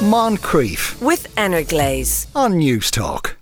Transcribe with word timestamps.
Moncrieff 0.00 0.98
with 1.02 1.26
Energlaze. 1.36 2.26
on 2.34 2.56
News 2.56 2.90
Talk. 2.90 3.39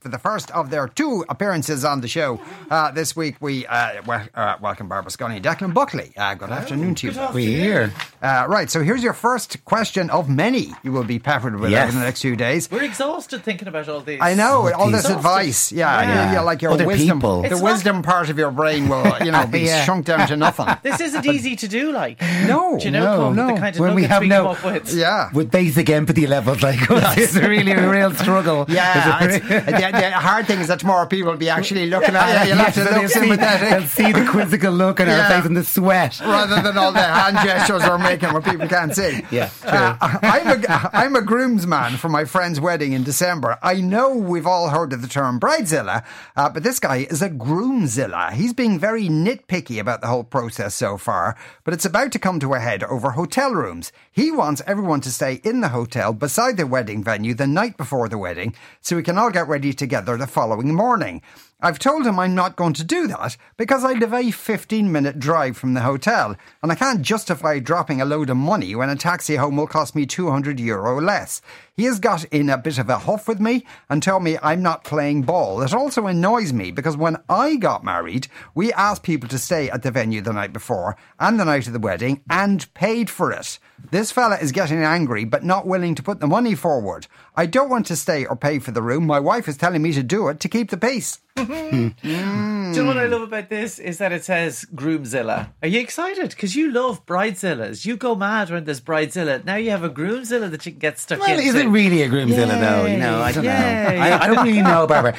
For 0.00 0.10
the 0.10 0.18
first 0.18 0.48
of 0.52 0.70
their 0.70 0.86
two 0.86 1.24
appearances 1.28 1.84
on 1.84 2.00
the 2.02 2.06
show. 2.08 2.40
Uh, 2.70 2.92
this 2.92 3.16
week, 3.16 3.34
we 3.40 3.66
uh, 3.66 4.00
wel- 4.06 4.28
uh, 4.32 4.54
welcome 4.60 4.88
Barbara 4.88 5.10
Scully 5.10 5.36
and 5.36 5.44
Declan 5.44 5.74
Buckley. 5.74 6.12
Uh, 6.16 6.34
good 6.34 6.50
afternoon 6.50 6.94
to 6.96 7.10
you. 7.10 7.28
We 7.34 7.46
here. 7.46 7.92
Uh, 8.22 8.46
right, 8.48 8.70
so 8.70 8.80
here's 8.84 9.02
your 9.02 9.12
first 9.12 9.64
question 9.64 10.08
of 10.10 10.28
many 10.28 10.68
you 10.84 10.92
will 10.92 11.02
be 11.02 11.18
peppered 11.18 11.58
with 11.58 11.72
Yes. 11.72 11.88
over 11.88 11.98
the 11.98 12.04
next 12.04 12.22
few 12.22 12.36
days. 12.36 12.70
We're 12.70 12.84
exhausted 12.84 13.42
thinking 13.42 13.66
about 13.66 13.88
all 13.88 14.00
these. 14.00 14.20
I 14.22 14.34
know 14.34 14.70
all 14.72 14.86
this 14.88 15.00
Exhausted. 15.00 15.16
advice. 15.16 15.72
Yeah, 15.72 16.00
Yeah. 16.02 16.30
You, 16.32 16.38
you, 16.38 16.44
like 16.44 16.62
your 16.62 16.72
Other 16.72 16.86
wisdom. 16.86 17.18
people. 17.18 17.42
The 17.42 17.48
It's 17.48 17.60
not- 17.60 17.64
wisdom 17.72 18.02
part 18.02 18.30
of 18.30 18.38
your 18.38 18.52
brain 18.52 18.88
will, 18.88 19.16
you 19.24 19.32
know, 19.32 19.46
be 19.48 19.62
Yeah. 19.62 19.84
shrunk 19.84 20.06
down 20.06 20.28
to 20.28 20.36
nothing. 20.36 20.66
This 20.84 21.00
isn't 21.00 21.26
easy 21.26 21.56
to 21.56 21.66
do, 21.66 21.90
like. 21.90 22.20
No, 22.46 22.78
Do 22.78 22.84
you 22.84 22.92
know, 22.92 23.00
no, 23.04 23.16
Paul, 23.22 23.34
no. 23.34 23.46
the 23.54 23.60
kind 23.60 23.74
of 23.74 23.80
When 23.80 23.94
we 23.96 24.02
nuggets 24.02 24.12
have 24.12 24.22
we 24.22 24.28
no- 24.28 24.42
come 24.54 24.56
up 24.56 24.64
with. 24.64 24.94
Yeah. 24.94 25.30
With 25.32 25.50
basic 25.50 25.90
empathy 25.90 26.28
levels 26.28 26.62
like 26.62 26.88
us, 26.90 27.18
it's 27.18 27.34
really 27.34 27.72
a 27.72 27.90
real 27.90 28.14
struggle. 28.14 28.64
Yeah, 28.68 29.24
It's 29.24 29.36
it's, 29.36 29.44
a- 29.46 29.48
the, 29.72 29.87
the 29.92 30.10
hard 30.10 30.46
thing 30.46 30.60
is 30.60 30.68
that 30.68 30.80
tomorrow 30.80 31.06
people 31.06 31.30
will 31.32 31.38
be 31.38 31.48
actually 31.48 31.86
looking 31.86 32.14
at 32.14 32.44
you. 32.44 32.48
You'll 32.50 32.58
have 32.64 32.74
to 32.74 32.84
look 32.84 33.08
sympathetic. 33.10 33.68
they'll 33.70 33.82
see 33.88 34.12
the 34.12 34.24
quizzical 34.30 34.72
look 34.72 35.00
our 35.00 35.06
Yeah. 35.06 35.28
face 35.28 35.46
and 35.46 35.56
the 35.56 35.64
sweat. 35.64 36.20
rather 36.20 36.60
than 36.62 36.76
all 36.78 36.92
the 36.92 37.00
hand 37.02 37.36
gestures 37.46 37.82
we're 37.82 37.98
making 37.98 38.32
where 38.32 38.42
people 38.42 38.68
can't 38.68 38.94
see. 38.94 39.22
Yeah, 39.30 39.50
Uh, 39.64 39.96
I'm, 40.22 40.64
a, 40.64 40.90
I'm 40.92 41.16
a 41.16 41.22
groomsman 41.22 41.96
for 41.98 42.08
my 42.08 42.24
friend's 42.24 42.60
wedding 42.60 42.92
in 42.92 43.02
December. 43.04 43.58
I 43.62 43.80
know 43.80 44.14
we've 44.14 44.46
all 44.46 44.70
heard 44.70 44.92
of 44.92 45.02
the 45.02 45.08
term 45.08 45.38
bridezilla, 45.38 46.04
uh, 46.36 46.48
but 46.50 46.62
this 46.62 46.78
guy 46.78 47.06
is 47.10 47.22
a 47.22 47.28
groomzilla. 47.30 48.32
He's 48.32 48.52
being 48.52 48.78
very 48.78 49.08
nitpicky 49.08 49.78
about 49.80 50.00
the 50.00 50.06
whole 50.06 50.24
process 50.24 50.74
so 50.74 50.96
far, 50.96 51.36
but 51.64 51.74
it's 51.74 51.84
about 51.84 52.12
to 52.12 52.18
come 52.18 52.40
to 52.40 52.54
a 52.54 52.60
head 52.60 52.82
over 52.84 53.10
hotel 53.12 53.52
rooms. 53.52 53.92
He 54.10 54.30
wants 54.30 54.62
everyone 54.66 55.00
to 55.02 55.10
stay 55.12 55.40
in 55.44 55.60
the 55.60 55.68
hotel 55.68 56.12
beside 56.12 56.56
the 56.56 56.66
wedding 56.66 57.04
venue 57.04 57.34
the 57.34 57.46
night 57.46 57.76
before 57.76 58.08
the 58.08 58.18
wedding 58.18 58.54
so 58.80 58.96
we 58.96 59.02
can 59.02 59.18
all 59.18 59.30
get 59.30 59.48
ready 59.48 59.72
together 59.78 60.16
the 60.18 60.26
following 60.26 60.74
morning. 60.74 61.22
I've 61.60 61.80
told 61.80 62.06
him 62.06 62.20
I'm 62.20 62.36
not 62.36 62.54
going 62.54 62.74
to 62.74 62.84
do 62.84 63.08
that 63.08 63.36
because 63.56 63.82
I 63.82 63.92
live 63.94 64.14
a 64.14 64.30
15 64.30 64.92
minute 64.92 65.18
drive 65.18 65.56
from 65.56 65.74
the 65.74 65.80
hotel 65.80 66.36
and 66.62 66.70
I 66.70 66.76
can't 66.76 67.02
justify 67.02 67.58
dropping 67.58 68.00
a 68.00 68.04
load 68.04 68.30
of 68.30 68.36
money 68.36 68.76
when 68.76 68.88
a 68.88 68.94
taxi 68.94 69.34
home 69.34 69.56
will 69.56 69.66
cost 69.66 69.96
me 69.96 70.06
200 70.06 70.60
euro 70.60 71.00
less. 71.00 71.42
He 71.76 71.82
has 71.84 71.98
got 71.98 72.24
in 72.26 72.48
a 72.48 72.58
bit 72.58 72.78
of 72.78 72.88
a 72.88 72.98
huff 72.98 73.26
with 73.26 73.40
me 73.40 73.66
and 73.90 74.00
told 74.00 74.22
me 74.22 74.38
I'm 74.40 74.62
not 74.62 74.84
playing 74.84 75.22
ball. 75.22 75.60
It 75.62 75.74
also 75.74 76.06
annoys 76.06 76.52
me 76.52 76.70
because 76.70 76.96
when 76.96 77.16
I 77.28 77.56
got 77.56 77.82
married, 77.82 78.28
we 78.54 78.72
asked 78.72 79.02
people 79.02 79.28
to 79.28 79.38
stay 79.38 79.68
at 79.68 79.82
the 79.82 79.90
venue 79.90 80.20
the 80.20 80.32
night 80.32 80.52
before 80.52 80.96
and 81.18 81.40
the 81.40 81.44
night 81.44 81.66
of 81.66 81.72
the 81.72 81.80
wedding 81.80 82.22
and 82.30 82.72
paid 82.74 83.10
for 83.10 83.32
it. 83.32 83.58
This 83.90 84.12
fella 84.12 84.36
is 84.36 84.52
getting 84.52 84.84
angry 84.84 85.24
but 85.24 85.42
not 85.42 85.66
willing 85.66 85.96
to 85.96 86.04
put 86.04 86.20
the 86.20 86.28
money 86.28 86.54
forward. 86.54 87.08
I 87.34 87.46
don't 87.46 87.70
want 87.70 87.86
to 87.86 87.96
stay 87.96 88.26
or 88.26 88.36
pay 88.36 88.60
for 88.60 88.70
the 88.70 88.82
room. 88.82 89.06
My 89.06 89.18
wife 89.18 89.48
is 89.48 89.56
telling 89.56 89.82
me 89.82 89.92
to 89.94 90.04
do 90.04 90.28
it 90.28 90.38
to 90.38 90.48
keep 90.48 90.70
the 90.70 90.76
peace. 90.76 91.18
Do 91.46 91.92
you 92.02 92.82
know 92.82 92.84
what 92.86 92.98
I 92.98 93.06
love 93.06 93.22
about 93.22 93.48
this 93.48 93.78
is 93.78 93.98
that 93.98 94.12
it 94.12 94.24
says 94.24 94.66
Groomzilla. 94.74 95.52
Are 95.62 95.68
you 95.68 95.80
excited? 95.80 96.30
Because 96.30 96.56
you 96.56 96.72
love 96.72 97.06
bridezillas. 97.06 97.86
You 97.86 97.96
go 97.96 98.14
mad 98.14 98.50
when 98.50 98.64
there's 98.64 98.80
bridezilla. 98.80 99.44
Now 99.44 99.56
you 99.56 99.70
have 99.70 99.84
a 99.84 99.90
Groomzilla 99.90 100.50
that 100.50 100.66
you 100.66 100.72
can 100.72 100.78
get 100.78 100.98
stuck 100.98 101.20
Well, 101.20 101.30
into. 101.30 101.42
is 101.42 101.54
it 101.54 101.66
really 101.68 102.02
a 102.02 102.08
groomzilla 102.08 102.60
though? 102.60 102.86
You 102.86 102.98
know, 102.98 103.20
I 103.20 103.32
don't 103.32 103.44
know. 103.44 103.50
Yay. 103.50 103.98
I, 103.98 104.18
I 104.18 104.26
don't 104.26 104.44
really 104.46 104.62
know, 104.62 104.86
Barbara. 104.86 105.14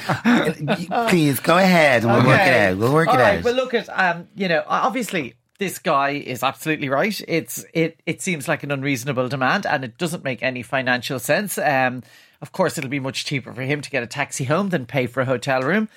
Please 1.10 1.40
go 1.40 1.58
ahead 1.58 2.04
and 2.04 2.12
we'll 2.12 2.26
work 2.26 2.40
it 2.40 2.54
out. 2.54 2.78
We'll 2.78 2.94
work 2.94 3.08
All 3.08 3.16
it 3.16 3.20
right, 3.20 3.38
out. 3.38 3.44
But 3.44 3.56
look 3.56 3.74
at 3.74 3.88
um, 3.90 4.28
you 4.36 4.48
know, 4.48 4.64
obviously 4.68 5.36
this 5.58 5.80
guy 5.80 6.12
is 6.12 6.44
absolutely 6.44 6.90
right. 6.90 7.20
It's 7.28 7.66
it 7.74 8.00
it 8.06 8.22
seems 8.22 8.48
like 8.48 8.64
an 8.64 8.72
unreasonable 8.72 9.28
demand 9.28 9.66
and 9.66 9.84
it 9.84 9.98
doesn't 9.98 10.24
make 10.24 10.42
any 10.44 10.64
financial 10.64 11.20
sense. 11.20 11.58
Um 11.58 12.04
of 12.42 12.52
course 12.52 12.78
it'll 12.78 12.90
be 12.90 13.00
much 13.00 13.26
cheaper 13.26 13.54
for 13.54 13.62
him 13.62 13.82
to 13.82 13.90
get 13.90 14.04
a 14.04 14.08
taxi 14.08 14.44
home 14.46 14.70
than 14.70 14.86
pay 14.86 15.08
for 15.08 15.22
a 15.22 15.26
hotel 15.26 15.62
room. 15.62 15.90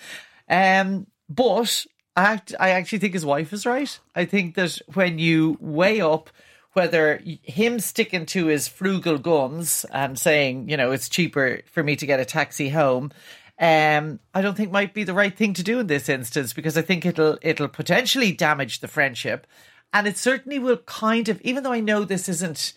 Um 0.48 1.07
but 1.29 1.87
I 2.17 2.41
I 2.58 2.70
actually 2.70 2.98
think 2.98 3.14
his 3.14 3.25
wife 3.25 3.53
is 3.53 3.67
right. 3.67 3.98
I 4.14 4.25
think 4.25 4.55
that 4.55 4.79
when 4.95 5.19
you 5.19 5.57
weigh 5.61 6.01
up 6.01 6.31
whether 6.75 7.20
him 7.42 7.79
sticking 7.81 8.25
to 8.27 8.47
his 8.47 8.67
frugal 8.67 9.19
guns 9.19 9.85
and 9.92 10.19
saying, 10.19 10.69
you 10.70 10.77
know, 10.77 10.91
it's 10.91 11.08
cheaper 11.08 11.61
for 11.70 11.83
me 11.83 11.97
to 11.97 12.07
get 12.07 12.20
a 12.20 12.25
taxi 12.25 12.70
home, 12.70 13.13
um, 13.58 14.19
I 14.35 14.41
don't 14.41 14.57
think 14.57 14.73
might 14.73 14.95
be 14.95 15.05
the 15.05 15.14
right 15.14 15.36
thing 15.36 15.52
to 15.55 15.63
do 15.63 15.81
in 15.81 15.86
this 15.86 16.08
instance 16.08 16.52
because 16.52 16.77
I 16.77 16.83
think 16.83 17.05
it'll 17.05 17.39
it'll 17.42 17.69
potentially 17.69 18.33
damage 18.33 18.81
the 18.81 18.89
friendship, 18.89 19.47
and 19.92 20.07
it 20.07 20.17
certainly 20.17 20.58
will 20.58 20.79
kind 20.79 21.29
of, 21.29 21.41
even 21.42 21.63
though 21.63 21.73
I 21.73 21.81
know 21.81 22.05
this 22.05 22.29
isn't 22.29 22.73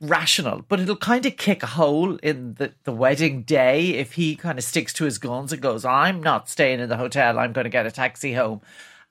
rational, 0.00 0.64
but 0.68 0.80
it'll 0.80 0.96
kind 0.96 1.26
of 1.26 1.36
kick 1.36 1.62
a 1.62 1.66
hole 1.66 2.16
in 2.16 2.54
the, 2.54 2.72
the 2.84 2.92
wedding 2.92 3.42
day 3.42 3.90
if 3.90 4.14
he 4.14 4.34
kind 4.34 4.58
of 4.58 4.64
sticks 4.64 4.92
to 4.94 5.04
his 5.04 5.18
guns 5.18 5.52
and 5.52 5.60
goes, 5.60 5.84
I'm 5.84 6.22
not 6.22 6.48
staying 6.48 6.80
in 6.80 6.88
the 6.88 6.96
hotel, 6.96 7.38
I'm 7.38 7.52
going 7.52 7.64
to 7.64 7.70
get 7.70 7.86
a 7.86 7.90
taxi 7.90 8.32
home. 8.32 8.62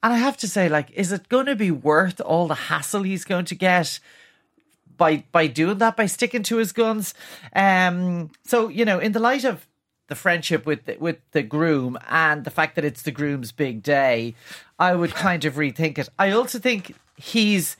And 0.01 0.13
I 0.13 0.17
have 0.17 0.37
to 0.37 0.47
say, 0.47 0.69
like, 0.69 0.91
is 0.91 1.11
it 1.11 1.29
going 1.29 1.45
to 1.45 1.55
be 1.55 1.71
worth 1.71 2.21
all 2.21 2.47
the 2.47 2.55
hassle 2.55 3.03
he's 3.03 3.25
going 3.25 3.45
to 3.45 3.55
get 3.55 3.99
by 4.97 5.23
by 5.31 5.47
doing 5.47 5.77
that, 5.79 5.97
by 5.97 6.05
sticking 6.05 6.43
to 6.43 6.57
his 6.57 6.71
guns? 6.71 7.13
Um, 7.53 8.31
so 8.45 8.69
you 8.69 8.85
know, 8.85 8.99
in 8.99 9.11
the 9.11 9.19
light 9.19 9.43
of 9.43 9.67
the 10.07 10.15
friendship 10.15 10.65
with 10.65 10.85
the, 10.85 10.95
with 10.99 11.17
the 11.31 11.43
groom 11.43 11.97
and 12.09 12.43
the 12.43 12.49
fact 12.49 12.75
that 12.75 12.85
it's 12.85 13.01
the 13.01 13.11
groom's 13.11 13.51
big 13.51 13.83
day, 13.83 14.35
I 14.79 14.95
would 14.95 15.13
kind 15.13 15.43
of 15.45 15.55
rethink 15.55 15.97
it. 15.97 16.09
I 16.17 16.31
also 16.31 16.59
think 16.59 16.95
he's 17.17 17.75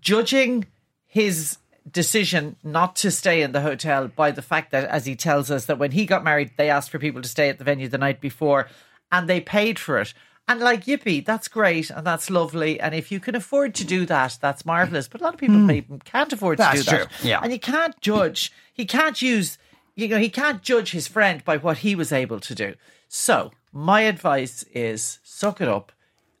judging 0.00 0.66
his 1.06 1.58
decision 1.92 2.56
not 2.62 2.96
to 2.96 3.10
stay 3.10 3.42
in 3.42 3.52
the 3.52 3.60
hotel 3.60 4.08
by 4.08 4.30
the 4.30 4.42
fact 4.42 4.70
that, 4.72 4.88
as 4.88 5.06
he 5.06 5.14
tells 5.16 5.50
us, 5.50 5.66
that 5.66 5.78
when 5.78 5.92
he 5.92 6.06
got 6.06 6.24
married, 6.24 6.52
they 6.56 6.70
asked 6.70 6.90
for 6.90 6.98
people 6.98 7.22
to 7.22 7.28
stay 7.28 7.48
at 7.48 7.58
the 7.58 7.64
venue 7.64 7.88
the 7.88 7.98
night 7.98 8.20
before, 8.20 8.68
and 9.10 9.28
they 9.28 9.40
paid 9.40 9.78
for 9.78 9.98
it. 9.98 10.14
And 10.48 10.60
like 10.60 10.86
yippee, 10.86 11.24
that's 11.24 11.46
great 11.48 11.88
and 11.90 12.04
that's 12.06 12.28
lovely. 12.28 12.80
And 12.80 12.94
if 12.94 13.12
you 13.12 13.20
can 13.20 13.34
afford 13.34 13.74
to 13.76 13.84
do 13.84 14.04
that, 14.06 14.38
that's 14.40 14.66
marvelous. 14.66 15.06
But 15.06 15.20
a 15.20 15.24
lot 15.24 15.34
of 15.34 15.40
people 15.40 15.56
hmm. 15.56 15.66
maybe 15.66 16.00
can't 16.04 16.32
afford 16.32 16.58
to 16.58 16.64
That's 16.64 16.84
do 16.84 16.90
that. 16.90 17.10
true, 17.10 17.28
yeah. 17.28 17.40
And 17.42 17.52
you 17.52 17.60
can't 17.60 17.98
judge. 18.00 18.52
He 18.72 18.84
can't 18.84 19.22
use. 19.22 19.56
You 19.94 20.08
know, 20.08 20.18
he 20.18 20.30
can't 20.30 20.62
judge 20.62 20.90
his 20.90 21.06
friend 21.06 21.44
by 21.44 21.58
what 21.58 21.78
he 21.78 21.94
was 21.94 22.12
able 22.12 22.40
to 22.40 22.54
do. 22.54 22.74
So 23.08 23.52
my 23.72 24.02
advice 24.02 24.64
is 24.74 25.20
suck 25.22 25.60
it 25.60 25.68
up. 25.68 25.92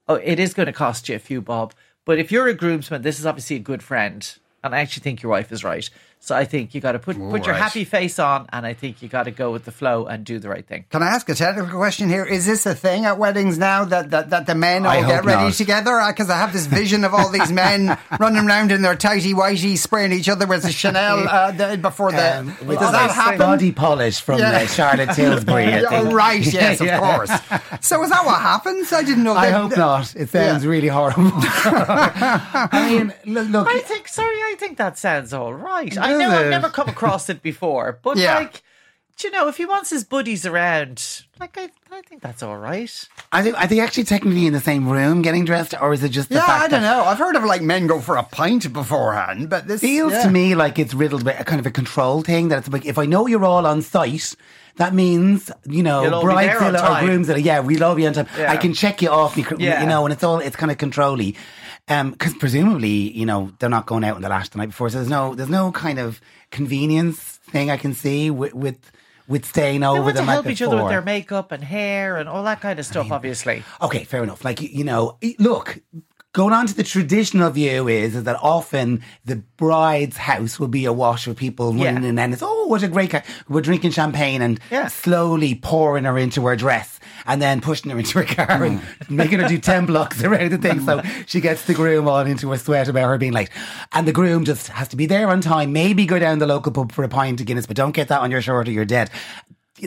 Oh, 0.08 0.16
it 0.16 0.40
is 0.40 0.52
going 0.52 0.66
to 0.66 0.72
cost 0.72 1.08
you 1.08 1.14
a 1.14 1.20
few 1.20 1.40
bob. 1.40 1.72
But 2.04 2.18
if 2.18 2.32
you're 2.32 2.48
a 2.48 2.54
groomsman, 2.54 3.02
this 3.02 3.20
is 3.20 3.26
obviously 3.26 3.56
a 3.56 3.60
good 3.60 3.82
friend. 3.82 4.36
And 4.64 4.74
I 4.74 4.80
actually 4.80 5.02
think 5.02 5.22
your 5.22 5.30
wife 5.30 5.50
is 5.52 5.64
right. 5.64 5.88
So 6.24 6.36
I 6.36 6.44
think 6.44 6.72
you 6.72 6.80
got 6.80 6.92
to 6.92 7.00
put 7.00 7.18
put 7.18 7.46
your 7.46 7.54
happy 7.56 7.82
face 7.82 8.20
on, 8.20 8.46
and 8.52 8.64
I 8.64 8.74
think 8.74 9.02
you 9.02 9.08
got 9.08 9.24
to 9.24 9.32
go 9.32 9.50
with 9.50 9.64
the 9.64 9.72
flow 9.72 10.06
and 10.06 10.24
do 10.24 10.38
the 10.38 10.48
right 10.48 10.64
thing. 10.64 10.84
Can 10.88 11.02
I 11.02 11.08
ask 11.08 11.28
a 11.28 11.34
technical 11.34 11.76
question 11.76 12.08
here? 12.08 12.24
Is 12.24 12.46
this 12.46 12.64
a 12.64 12.76
thing 12.76 13.06
at 13.06 13.18
weddings 13.18 13.58
now 13.58 13.84
that, 13.86 14.10
that, 14.10 14.30
that 14.30 14.46
the 14.46 14.54
men 14.54 14.86
all 14.86 14.92
I 14.92 15.00
get 15.04 15.24
ready 15.24 15.46
not. 15.46 15.54
together? 15.54 16.00
Because 16.06 16.30
I 16.30 16.36
have 16.36 16.52
this 16.52 16.66
vision 16.66 17.02
of 17.02 17.12
all 17.12 17.28
these 17.28 17.50
men 17.64 17.98
running 18.20 18.46
around 18.46 18.70
in 18.70 18.82
their 18.82 18.94
tighty 18.94 19.34
whitey, 19.34 19.76
spraying 19.76 20.12
each 20.12 20.28
other 20.28 20.46
with 20.46 20.64
a 20.64 20.70
Chanel 20.70 21.26
uh, 21.28 21.50
the, 21.50 21.76
before 21.76 22.12
the. 22.12 22.38
Um, 22.38 22.46
does 22.50 22.66
with 22.68 22.78
that 22.78 23.10
happen? 23.10 23.38
Body 23.38 23.72
polish 23.72 24.20
from 24.20 24.38
Yeah. 24.38 24.52
uh, 24.58 24.66
Charlotte 24.68 25.10
Tilbury. 25.16 25.64
I 25.84 26.02
right, 26.12 26.46
yes, 26.46 26.80
of 26.80 26.86
Yeah. 26.86 27.00
course. 27.00 27.32
So 27.84 28.00
is 28.04 28.10
that 28.10 28.24
what 28.24 28.40
happens? 28.40 28.92
I 28.92 29.02
didn't 29.02 29.24
know. 29.24 29.34
I 29.34 29.50
that- 29.50 29.60
hope 29.60 29.76
not. 29.76 30.14
It 30.14 30.28
sounds 30.28 30.62
Yeah. 30.62 30.70
really 30.70 30.86
horrible. 30.86 31.32
I 31.34 32.88
mean, 32.88 33.12
look, 33.26 33.48
look 33.48 33.66
I 33.66 33.80
think, 33.80 34.06
sorry, 34.06 34.36
I 34.36 34.54
think 34.56 34.78
that 34.78 34.98
sounds 34.98 35.32
all 35.32 35.52
right. 35.52 35.98
I 35.98 36.11
Does 36.12 36.30
know 36.30 36.38
I've 36.38 36.50
never 36.50 36.68
come 36.70 36.88
across 36.88 37.28
it 37.28 37.42
before, 37.42 37.98
but 38.02 38.16
Yeah. 38.16 38.36
like, 38.38 38.62
do 39.18 39.28
you 39.28 39.32
know, 39.32 39.46
if 39.48 39.56
he 39.58 39.66
wants 39.66 39.90
his 39.90 40.04
buddies 40.04 40.46
around, 40.46 41.22
like, 41.38 41.56
I, 41.58 41.68
I 41.92 42.00
think 42.02 42.22
that's 42.22 42.42
all 42.42 42.56
right. 42.56 42.90
are 43.32 43.42
they, 43.42 43.52
are 43.52 43.66
they 43.66 43.78
actually 43.80 44.04
technically 44.04 44.46
in 44.46 44.52
the 44.54 44.60
same 44.60 44.88
room 44.88 45.20
getting 45.22 45.44
dressed, 45.44 45.74
or 45.80 45.92
is 45.92 46.02
it 46.02 46.08
just 46.08 46.30
the 46.30 46.36
Yeah, 46.36 46.46
fact 46.46 46.64
I 46.64 46.68
don't 46.68 46.82
know. 46.82 47.04
I've 47.04 47.18
heard 47.18 47.36
of 47.36 47.44
like 47.44 47.60
men 47.62 47.86
go 47.86 48.00
for 48.00 48.16
a 48.16 48.22
pint 48.22 48.72
beforehand, 48.72 49.50
but 49.50 49.68
this 49.68 49.80
feels 49.82 50.12
yeah. 50.12 50.22
to 50.24 50.30
me 50.30 50.54
like 50.54 50.78
it's 50.78 50.94
riddled 50.94 51.24
with 51.24 51.38
a 51.38 51.44
kind 51.44 51.60
of 51.60 51.66
a 51.66 51.70
control 51.70 52.22
thing 52.22 52.48
that 52.48 52.58
it's 52.60 52.68
like 52.68 52.86
if 52.86 52.96
I 52.98 53.04
know 53.06 53.26
you're 53.26 53.44
all 53.44 53.66
on 53.66 53.82
site, 53.82 54.34
that 54.76 54.94
means 54.94 55.50
you 55.68 55.82
know 55.82 56.02
You'll 56.04 56.14
all 56.14 56.22
be 56.26 56.34
there 56.46 56.62
on 56.62 56.72
bridezilla 56.72 57.02
or 57.02 57.08
groomzilla. 57.08 57.44
Yeah, 57.44 57.60
we 57.60 57.76
love 57.76 57.98
you 57.98 58.06
on 58.06 58.14
time. 58.14 58.28
Yeah. 58.38 58.50
I 58.50 58.56
can 58.56 58.72
check 58.72 59.02
you 59.02 59.10
off. 59.10 59.36
You, 59.36 59.44
Yeah. 59.58 59.82
you 59.82 59.86
know, 59.86 60.04
and 60.06 60.12
it's 60.14 60.24
all 60.24 60.38
it's 60.40 60.56
kind 60.56 60.72
of 60.72 60.78
controlly. 60.78 61.36
Um, 61.88 62.12
because 62.12 62.34
presumably, 62.34 63.10
you 63.10 63.26
know, 63.26 63.50
they're 63.58 63.68
not 63.68 63.86
going 63.86 64.04
out 64.04 64.16
in 64.16 64.22
the 64.22 64.28
lash 64.28 64.48
the 64.50 64.58
night 64.58 64.66
before, 64.66 64.88
so 64.88 64.98
there's 64.98 65.10
no 65.10 65.34
there's 65.34 65.50
no 65.50 65.72
kind 65.72 65.98
of 65.98 66.20
convenience 66.50 67.18
thing 67.50 67.70
I 67.70 67.76
can 67.76 67.92
see 67.92 68.30
with 68.30 68.54
with, 68.54 68.78
with 69.26 69.44
staying 69.44 69.80
They 69.80 69.86
want 69.88 70.06
the 70.14 70.20
to 70.20 70.22
help 70.22 70.46
each 70.46 70.62
other 70.62 70.76
with 70.76 70.88
their 70.88 71.02
makeup 71.02 71.50
and 71.50 71.62
hair 71.64 72.16
and 72.18 72.28
all 72.28 72.44
that 72.44 72.60
kind 72.60 72.78
of 72.78 72.86
stuff, 72.86 73.10
obviously. 73.10 73.64
Okay, 73.80 74.04
fair 74.04 74.22
enough. 74.22 74.44
Like 74.44 74.60
you 74.60 74.84
know, 74.84 75.18
look, 75.40 75.80
going 76.32 76.54
on 76.54 76.66
to 76.68 76.74
the 76.74 76.84
traditional 76.84 77.50
view 77.50 77.88
is, 77.88 78.14
is 78.14 78.24
that 78.24 78.38
often 78.40 79.02
the 79.24 79.36
bride's 79.56 80.16
house 80.16 80.60
will 80.60 80.68
be 80.68 80.84
awash 80.84 81.26
with 81.26 81.36
people 81.36 81.74
Yeah. 81.76 81.86
running 81.86 82.04
in 82.08 82.18
and 82.18 82.32
it's 82.32 82.42
oh 82.44 82.66
what 82.68 82.82
a 82.84 82.88
great 82.88 83.10
guy. 83.10 83.24
We're 83.48 83.60
drinking 83.60 83.90
champagne 83.90 84.40
and 84.40 84.60
Yeah. 84.70 84.86
slowly 84.86 85.56
pouring 85.56 86.04
her 86.04 86.16
into 86.16 86.46
her 86.46 86.54
dress. 86.56 87.00
And 87.26 87.40
then 87.40 87.60
pushing 87.60 87.90
her 87.90 87.98
into 87.98 88.22
her 88.22 88.24
car 88.24 88.64
and 88.64 88.80
mm. 88.80 89.10
making 89.10 89.40
her 89.40 89.48
do 89.48 89.58
10 89.58 89.86
blocks 89.86 90.22
around 90.22 90.52
the 90.52 90.58
thing. 90.58 90.80
So 90.80 90.98
mm. 90.98 91.28
she 91.28 91.40
gets 91.40 91.64
the 91.66 91.74
groom 91.74 92.08
all 92.08 92.20
into 92.20 92.52
a 92.52 92.58
sweat 92.58 92.88
about 92.88 93.08
her 93.08 93.18
being 93.18 93.32
late. 93.32 93.50
And 93.92 94.06
the 94.06 94.12
groom 94.12 94.44
just 94.44 94.68
has 94.68 94.88
to 94.88 94.96
be 94.96 95.06
there 95.06 95.28
on 95.28 95.40
time, 95.40 95.72
maybe 95.72 96.06
go 96.06 96.18
down 96.18 96.38
the 96.38 96.46
local 96.46 96.72
pub 96.72 96.92
for 96.92 97.04
a 97.04 97.08
pint 97.08 97.40
of 97.40 97.46
Guinness, 97.46 97.66
but 97.66 97.76
don't 97.76 97.92
get 97.92 98.08
that 98.08 98.20
on 98.20 98.30
your 98.30 98.42
shirt 98.42 98.68
or 98.68 98.72
you're 98.72 98.84
dead. 98.84 99.10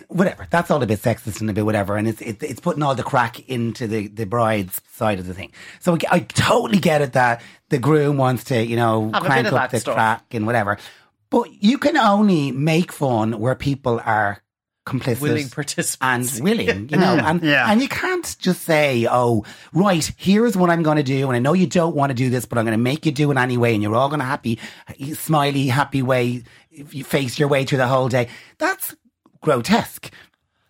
Whatever. 0.07 0.47
That's 0.49 0.69
all 0.71 0.83
a 0.83 0.85
bit 0.85 0.99
sexist 0.99 1.39
and 1.39 1.49
a 1.49 1.53
bit 1.53 1.63
whatever. 1.63 1.95
And 1.95 2.07
it's, 2.07 2.21
it, 2.21 2.43
it's 2.43 2.59
putting 2.59 2.83
all 2.83 2.95
the 2.95 3.03
crack 3.03 3.47
into 3.47 3.87
the, 3.87 4.07
the 4.07 4.25
bride's 4.25 4.81
side 4.91 5.19
of 5.19 5.27
the 5.27 5.33
thing. 5.33 5.51
So 5.79 5.93
I, 5.93 5.99
I 6.15 6.19
totally 6.19 6.79
get 6.79 7.01
it 7.01 7.13
that 7.13 7.41
the 7.69 7.79
groom 7.79 8.17
wants 8.17 8.45
to, 8.45 8.65
you 8.65 8.75
know, 8.75 9.11
Have 9.13 9.23
crank 9.23 9.53
up 9.53 9.71
the 9.71 9.79
stuff. 9.79 9.95
crack 9.95 10.33
and 10.33 10.45
whatever. 10.45 10.77
But 11.29 11.63
you 11.63 11.77
can 11.77 11.97
only 11.97 12.51
make 12.51 12.91
fun 12.91 13.39
where 13.39 13.55
people 13.55 14.01
are 14.05 14.41
complicit 14.85 15.21
Willing 15.21 15.49
participants. 15.49 16.35
and 16.35 16.43
willing, 16.43 16.89
you 16.91 16.97
know, 16.97 17.15
and 17.17 17.41
Yeah. 17.41 17.69
and 17.71 17.81
you 17.81 17.87
can't 17.89 18.35
just 18.39 18.61
say, 18.63 19.07
"Oh, 19.09 19.43
right, 19.73 20.09
here's 20.17 20.55
what 20.55 20.69
I'm 20.69 20.83
going 20.83 20.97
to 20.97 21.03
do," 21.03 21.27
and 21.27 21.35
I 21.35 21.39
know 21.39 21.53
you 21.53 21.67
don't 21.67 21.95
want 21.95 22.11
to 22.11 22.13
do 22.13 22.29
this, 22.29 22.45
but 22.45 22.57
I'm 22.57 22.65
going 22.65 22.77
to 22.77 22.83
make 22.83 23.05
you 23.05 23.11
do 23.11 23.31
it 23.31 23.37
anyway, 23.37 23.73
and 23.73 23.81
you're 23.81 23.95
all 23.95 24.09
going 24.09 24.19
to 24.19 24.25
happy, 24.25 24.59
smiley, 25.15 25.67
happy 25.67 26.01
way, 26.01 26.43
if 26.71 26.93
you 26.93 27.03
face 27.03 27.39
your 27.39 27.47
way 27.47 27.65
through 27.65 27.79
the 27.79 27.87
whole 27.87 28.09
day. 28.09 28.27
That's 28.59 28.95
grotesque. 29.41 30.11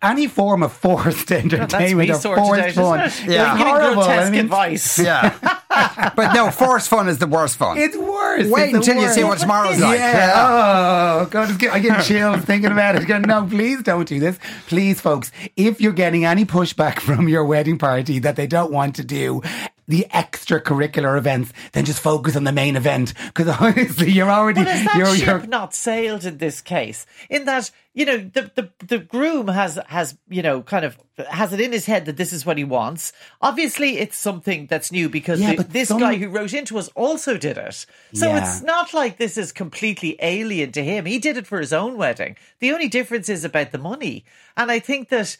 Any 0.02 0.26
form 0.26 0.62
of 0.62 0.72
forced 0.72 1.32
entertainment 1.32 2.08
me 2.08 2.14
or 2.14 2.18
sorted 2.18 2.44
out, 2.44 2.46
forced 2.46 2.76
fun, 2.76 3.00
it? 3.00 3.06
is 3.06 3.24
Yeah. 3.26 3.48
You're 3.48 3.58
giving 3.58 3.72
horrible. 3.72 4.02
I 4.02 4.06
grotesque 4.06 4.32
mean, 4.32 4.40
advice. 4.42 4.98
Yeah. 4.98 6.10
but 6.16 6.34
no, 6.34 6.50
forced 6.50 6.88
fun 6.88 7.08
is 7.08 7.18
the 7.18 7.26
worst 7.26 7.56
fun. 7.56 7.78
It's 7.78 7.96
worse. 7.96 8.48
Wait 8.48 8.62
It's 8.64 8.72
the 8.72 8.78
until 8.78 9.02
you 9.02 9.08
see 9.08 9.24
worst. 9.24 9.28
what 9.28 9.38
tomorrow's 9.40 9.80
like. 9.80 9.98
Yeah. 9.98 11.22
Oh, 11.22 11.26
God, 11.30 11.64
I 11.66 11.78
get 11.78 12.04
chills 12.04 12.44
thinking 12.44 12.72
about 12.72 12.96
it. 12.96 13.26
No, 13.26 13.46
please 13.46 13.82
don't 13.82 14.06
do 14.06 14.20
this. 14.20 14.38
Please, 14.66 15.00
folks, 15.00 15.32
if 15.56 15.80
you're 15.80 15.92
getting 15.92 16.24
any 16.24 16.44
pushback 16.44 17.00
from 17.00 17.28
your 17.28 17.44
wedding 17.44 17.78
party 17.78 18.18
that 18.18 18.36
they 18.36 18.46
don't 18.46 18.70
want 18.70 18.96
to 18.96 19.04
do 19.04 19.42
the 19.88 20.06
extracurricular 20.12 21.16
events, 21.16 21.52
then 21.72 21.84
just 21.84 22.00
focus 22.00 22.36
on 22.36 22.44
the 22.44 22.52
main 22.52 22.76
event. 22.76 23.14
Because 23.26 23.48
honestly, 23.60 24.10
you're 24.10 24.30
already, 24.30 24.64
But 24.64 24.72
has 24.72 24.84
that 24.84 24.96
you're, 24.96 25.14
ship 25.16 25.26
you're, 25.26 25.46
not 25.46 25.74
sailed 25.74 26.24
in 26.24 26.38
this 26.38 26.60
case? 26.60 27.06
In 27.30 27.44
that, 27.44 27.70
you 27.94 28.04
know, 28.04 28.18
the, 28.18 28.50
the 28.54 28.70
the 28.86 28.98
groom 28.98 29.48
has 29.48 29.78
has 29.88 30.16
you 30.28 30.42
know 30.42 30.62
kind 30.62 30.84
of 30.84 30.96
has 31.30 31.52
it 31.52 31.60
in 31.60 31.72
his 31.72 31.86
head 31.86 32.04
that 32.06 32.16
this 32.16 32.32
is 32.32 32.44
what 32.44 32.58
he 32.58 32.64
wants. 32.64 33.12
Obviously, 33.40 33.98
it's 33.98 34.16
something 34.18 34.66
that's 34.66 34.92
new 34.92 35.08
because 35.08 35.40
Yeah, 35.40 35.54
the- 35.54 35.62
this 35.64 35.88
some- 35.88 36.00
guy 36.00 36.16
who 36.16 36.28
wrote 36.28 36.52
into 36.52 36.78
us 36.78 36.88
also 36.94 37.36
did 37.38 37.56
it. 37.56 37.86
So 38.12 38.28
Yeah. 38.28 38.38
it's 38.42 38.62
not 38.62 38.92
like 38.92 39.16
this 39.16 39.38
is 39.38 39.52
completely 39.52 40.16
alien 40.20 40.72
to 40.72 40.84
him. 40.84 41.06
He 41.06 41.18
did 41.18 41.36
it 41.36 41.46
for 41.46 41.58
his 41.60 41.72
own 41.72 41.96
wedding. 41.96 42.36
The 42.58 42.72
only 42.72 42.88
difference 42.88 43.28
is 43.28 43.44
about 43.44 43.72
the 43.72 43.78
money, 43.78 44.24
and 44.56 44.70
I 44.70 44.78
think 44.78 45.08
that. 45.10 45.36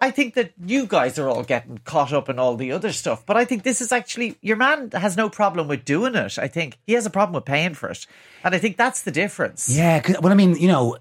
I 0.00 0.10
think 0.10 0.34
that 0.34 0.52
you 0.64 0.86
guys 0.86 1.18
are 1.18 1.28
all 1.28 1.42
getting 1.42 1.78
caught 1.84 2.12
up 2.12 2.28
in 2.30 2.38
all 2.38 2.56
the 2.56 2.72
other 2.72 2.90
stuff, 2.92 3.26
but 3.26 3.36
I 3.36 3.44
think 3.44 3.64
this 3.64 3.80
is 3.82 3.92
actually 3.92 4.36
your 4.40 4.56
man 4.56 4.90
has 4.92 5.16
no 5.16 5.28
problem 5.28 5.68
with 5.68 5.84
doing 5.84 6.14
it. 6.14 6.38
I 6.38 6.48
think 6.48 6.78
he 6.86 6.94
has 6.94 7.04
a 7.04 7.10
problem 7.10 7.34
with 7.34 7.44
paying 7.44 7.74
for 7.74 7.90
it, 7.90 8.06
and 8.42 8.54
I 8.54 8.58
think 8.58 8.78
that's 8.78 9.02
the 9.02 9.10
difference. 9.10 9.68
Yeah, 9.68 10.00
well, 10.20 10.32
I 10.32 10.36
mean, 10.36 10.56
you 10.56 10.68
know, 10.68 10.96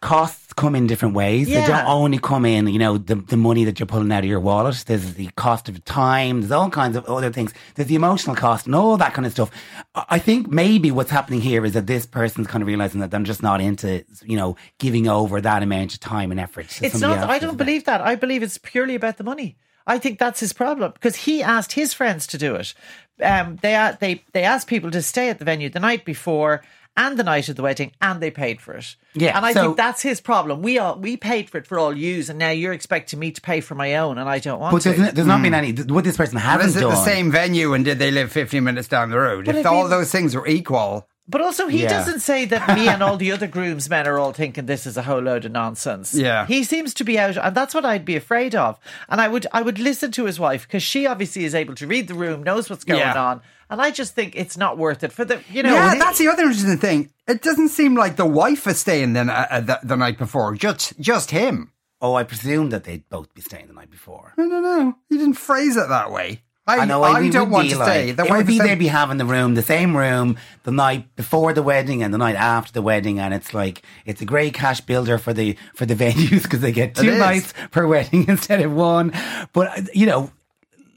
costs 0.00 0.52
come 0.52 0.74
in 0.74 0.86
different 0.86 1.14
ways. 1.14 1.48
Yeah. 1.48 1.62
They 1.62 1.66
don't 1.68 1.86
only 1.86 2.18
come 2.18 2.44
in, 2.44 2.66
you 2.68 2.78
know, 2.78 2.98
the, 2.98 3.16
the 3.16 3.36
money 3.36 3.64
that 3.64 3.78
you're 3.78 3.86
pulling 3.86 4.10
out 4.12 4.24
of 4.24 4.30
your 4.30 4.40
wallet. 4.40 4.84
There's 4.86 5.14
the 5.14 5.28
cost 5.36 5.68
of 5.68 5.84
time. 5.84 6.40
There's 6.40 6.52
all 6.52 6.70
kinds 6.70 6.96
of 6.96 7.04
other 7.06 7.32
things. 7.32 7.52
There's 7.74 7.88
the 7.88 7.94
emotional 7.94 8.36
cost 8.36 8.66
and 8.66 8.74
all 8.74 8.96
that 8.96 9.14
kind 9.14 9.26
of 9.26 9.32
stuff. 9.32 9.50
I 9.94 10.18
think 10.18 10.48
maybe 10.48 10.90
what's 10.90 11.10
happening 11.10 11.40
here 11.40 11.64
is 11.64 11.72
that 11.72 11.86
this 11.86 12.06
person's 12.06 12.46
kind 12.46 12.62
of 12.62 12.68
realizing 12.68 13.00
that 13.00 13.14
I'm 13.14 13.24
just 13.24 13.42
not 13.42 13.60
into, 13.60 14.04
you 14.22 14.36
know, 14.36 14.56
giving 14.78 15.08
over 15.08 15.40
that 15.40 15.62
amount 15.62 15.94
of 15.94 16.00
time 16.00 16.30
and 16.30 16.40
effort. 16.40 16.82
It's 16.82 17.00
not. 17.00 17.18
else 17.18 17.30
I 17.30 17.38
don't 17.38 17.56
believe 17.56 17.84
that. 17.84 18.00
I 18.00 18.14
believe 18.14 18.42
it's 18.42 18.58
purely 18.58 18.94
about 18.94 19.16
the 19.16 19.24
money. 19.24 19.56
I 19.86 19.98
think 19.98 20.18
that's 20.18 20.40
his 20.40 20.52
problem 20.52 20.92
because 20.92 21.16
he 21.16 21.42
asked 21.42 21.72
his 21.72 21.94
friends 21.94 22.26
to 22.28 22.38
do 22.38 22.56
it. 22.56 22.74
Um, 23.22 23.56
they 23.62 23.92
they 24.00 24.24
they 24.32 24.42
asked 24.42 24.66
people 24.66 24.90
to 24.90 25.00
stay 25.00 25.30
at 25.30 25.38
the 25.38 25.44
venue 25.44 25.70
the 25.70 25.80
night 25.80 26.04
before 26.04 26.62
and 26.96 27.18
the 27.18 27.24
night 27.24 27.48
of 27.48 27.56
the 27.56 27.62
wedding, 27.62 27.92
and 28.00 28.20
they 28.20 28.30
paid 28.30 28.60
for 28.60 28.74
it. 28.74 28.96
Yeah, 29.14 29.36
and 29.36 29.44
I 29.44 29.52
so- 29.52 29.62
think 29.62 29.76
that's 29.76 30.02
his 30.02 30.20
problem. 30.20 30.62
We 30.62 30.78
all 30.78 30.98
we 30.98 31.16
paid 31.16 31.50
for 31.50 31.58
it 31.58 31.66
for 31.66 31.78
all 31.78 31.96
yous, 31.96 32.28
and 32.28 32.38
now 32.38 32.50
you're 32.50 32.72
expecting 32.72 33.18
me 33.18 33.30
to 33.32 33.40
pay 33.40 33.60
for 33.60 33.74
my 33.74 33.96
own, 33.96 34.18
and 34.18 34.28
I 34.28 34.38
don't 34.38 34.60
want 34.60 34.72
But 34.72 34.82
to. 34.82 34.92
there's, 34.92 35.12
there's 35.14 35.26
not 35.26 35.42
been 35.42 35.52
hmm. 35.52 35.58
any, 35.64 35.72
what 35.92 36.04
this 36.04 36.16
person 36.16 36.34
But 36.34 36.42
hasn't 36.42 36.68
is 36.70 36.76
it 36.76 36.80
done. 36.80 36.90
the 36.90 37.04
same 37.04 37.30
venue 37.30 37.72
and 37.74 37.84
did 37.84 37.98
they 37.98 38.10
live 38.10 38.32
15 38.32 38.62
minutes 38.64 38.88
down 38.88 39.10
the 39.10 39.18
road? 39.18 39.46
Well, 39.46 39.56
if 39.56 39.60
if 39.60 39.66
all 39.66 39.84
he- 39.84 39.90
those 39.90 40.10
things 40.10 40.34
were 40.34 40.46
equal, 40.46 41.06
But 41.28 41.40
also, 41.40 41.66
he 41.66 41.82
Yeah. 41.82 41.88
doesn't 41.88 42.20
say 42.20 42.44
that 42.44 42.76
me 42.76 42.86
and 42.88 43.02
all 43.02 43.16
the 43.16 43.32
other 43.32 43.48
groomsmen 43.48 44.06
are 44.06 44.16
all 44.16 44.32
thinking 44.32 44.66
this 44.66 44.86
is 44.86 44.96
a 44.96 45.02
whole 45.02 45.18
load 45.20 45.44
of 45.44 45.50
nonsense. 45.50 46.14
Yeah. 46.14 46.46
he 46.46 46.62
seems 46.62 46.94
to 46.94 47.04
be 47.04 47.18
out, 47.18 47.36
and 47.36 47.52
that's 47.52 47.74
what 47.74 47.84
I'd 47.84 48.04
be 48.04 48.14
afraid 48.14 48.54
of. 48.54 48.78
And 49.08 49.20
I 49.20 49.26
would, 49.26 49.44
I 49.52 49.60
would 49.62 49.80
listen 49.80 50.12
to 50.12 50.24
his 50.26 50.38
wife 50.38 50.62
because 50.68 50.84
she 50.84 51.04
obviously 51.04 51.44
is 51.44 51.52
able 51.54 51.74
to 51.76 51.86
read 51.88 52.06
the 52.06 52.14
room, 52.14 52.44
knows 52.44 52.70
what's 52.70 52.84
going 52.84 53.00
Yeah. 53.00 53.20
on, 53.20 53.40
and 53.70 53.80
I 53.80 53.90
just 53.90 54.14
think 54.14 54.34
it's 54.36 54.56
not 54.56 54.78
worth 54.78 55.02
it 55.02 55.12
for 55.12 55.24
the, 55.24 55.42
you 55.50 55.62
know. 55.62 55.72
yeah, 55.72 55.94
that's 55.96 56.18
the 56.18 56.28
other 56.28 56.44
interesting 56.44 56.78
thing. 56.78 57.10
It 57.26 57.42
doesn't 57.42 57.70
seem 57.70 57.94
like 57.94 58.16
the 58.16 58.26
wife 58.26 58.66
is 58.66 58.78
staying 58.78 59.14
the, 59.14 59.22
uh, 59.22 59.60
the, 59.60 59.80
the 59.82 59.96
night 59.96 60.18
before, 60.18 60.54
just 60.54 60.98
just 61.00 61.30
him. 61.30 61.72
Oh, 62.00 62.14
I 62.14 62.24
presume 62.24 62.70
that 62.70 62.84
they'd 62.84 63.08
both 63.08 63.32
be 63.34 63.40
staying 63.40 63.68
the 63.68 63.72
night 63.72 63.90
before. 63.90 64.34
I 64.36 64.42
don't 64.42 64.62
know. 64.62 64.94
You 65.08 65.18
didn't 65.18 65.34
phrase 65.34 65.76
it 65.76 65.88
that 65.88 66.12
way. 66.12 66.42
I, 66.68 66.78
I 66.78 66.84
know. 66.84 67.02
I 67.02 67.22
it 67.22 67.32
don't 67.32 67.50
want 67.50 67.70
to 67.70 67.78
like, 67.78 67.88
stay. 67.88 68.10
The 68.10 68.24
it 68.24 68.30
would 68.30 68.46
be 68.46 68.58
they'd 68.58 68.74
be 68.74 68.88
having 68.88 69.18
the 69.18 69.24
room, 69.24 69.54
the 69.54 69.62
same 69.62 69.96
room, 69.96 70.36
the 70.64 70.72
night 70.72 71.14
before 71.14 71.52
the 71.52 71.62
wedding 71.62 72.02
and 72.02 72.12
the 72.12 72.18
night 72.18 72.34
after 72.34 72.72
the 72.72 72.82
wedding, 72.82 73.20
and 73.20 73.32
it's 73.32 73.54
like 73.54 73.82
it's 74.04 74.20
a 74.20 74.24
great 74.24 74.52
cash 74.52 74.80
builder 74.80 75.16
for 75.16 75.32
the 75.32 75.56
for 75.74 75.86
the 75.86 75.94
venues 76.04 76.42
because 76.42 76.60
they 76.60 76.72
get 76.72 76.96
two 76.96 77.16
nights 77.18 77.54
per 77.70 77.86
wedding 77.86 78.24
instead 78.28 78.60
of 78.60 78.72
one. 78.72 79.12
But 79.52 79.78
uh, 79.78 79.82
you 79.94 80.06
know, 80.06 80.32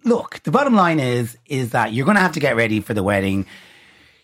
look, 0.03 0.41
the 0.43 0.51
bottom 0.51 0.75
line 0.75 0.99
is 0.99 1.37
is 1.45 1.71
that 1.71 1.93
you're 1.93 2.05
going 2.05 2.15
to 2.15 2.21
have 2.21 2.33
to 2.33 2.39
get 2.39 2.55
ready 2.55 2.79
for 2.79 2.93
the 2.93 3.03
wedding. 3.03 3.45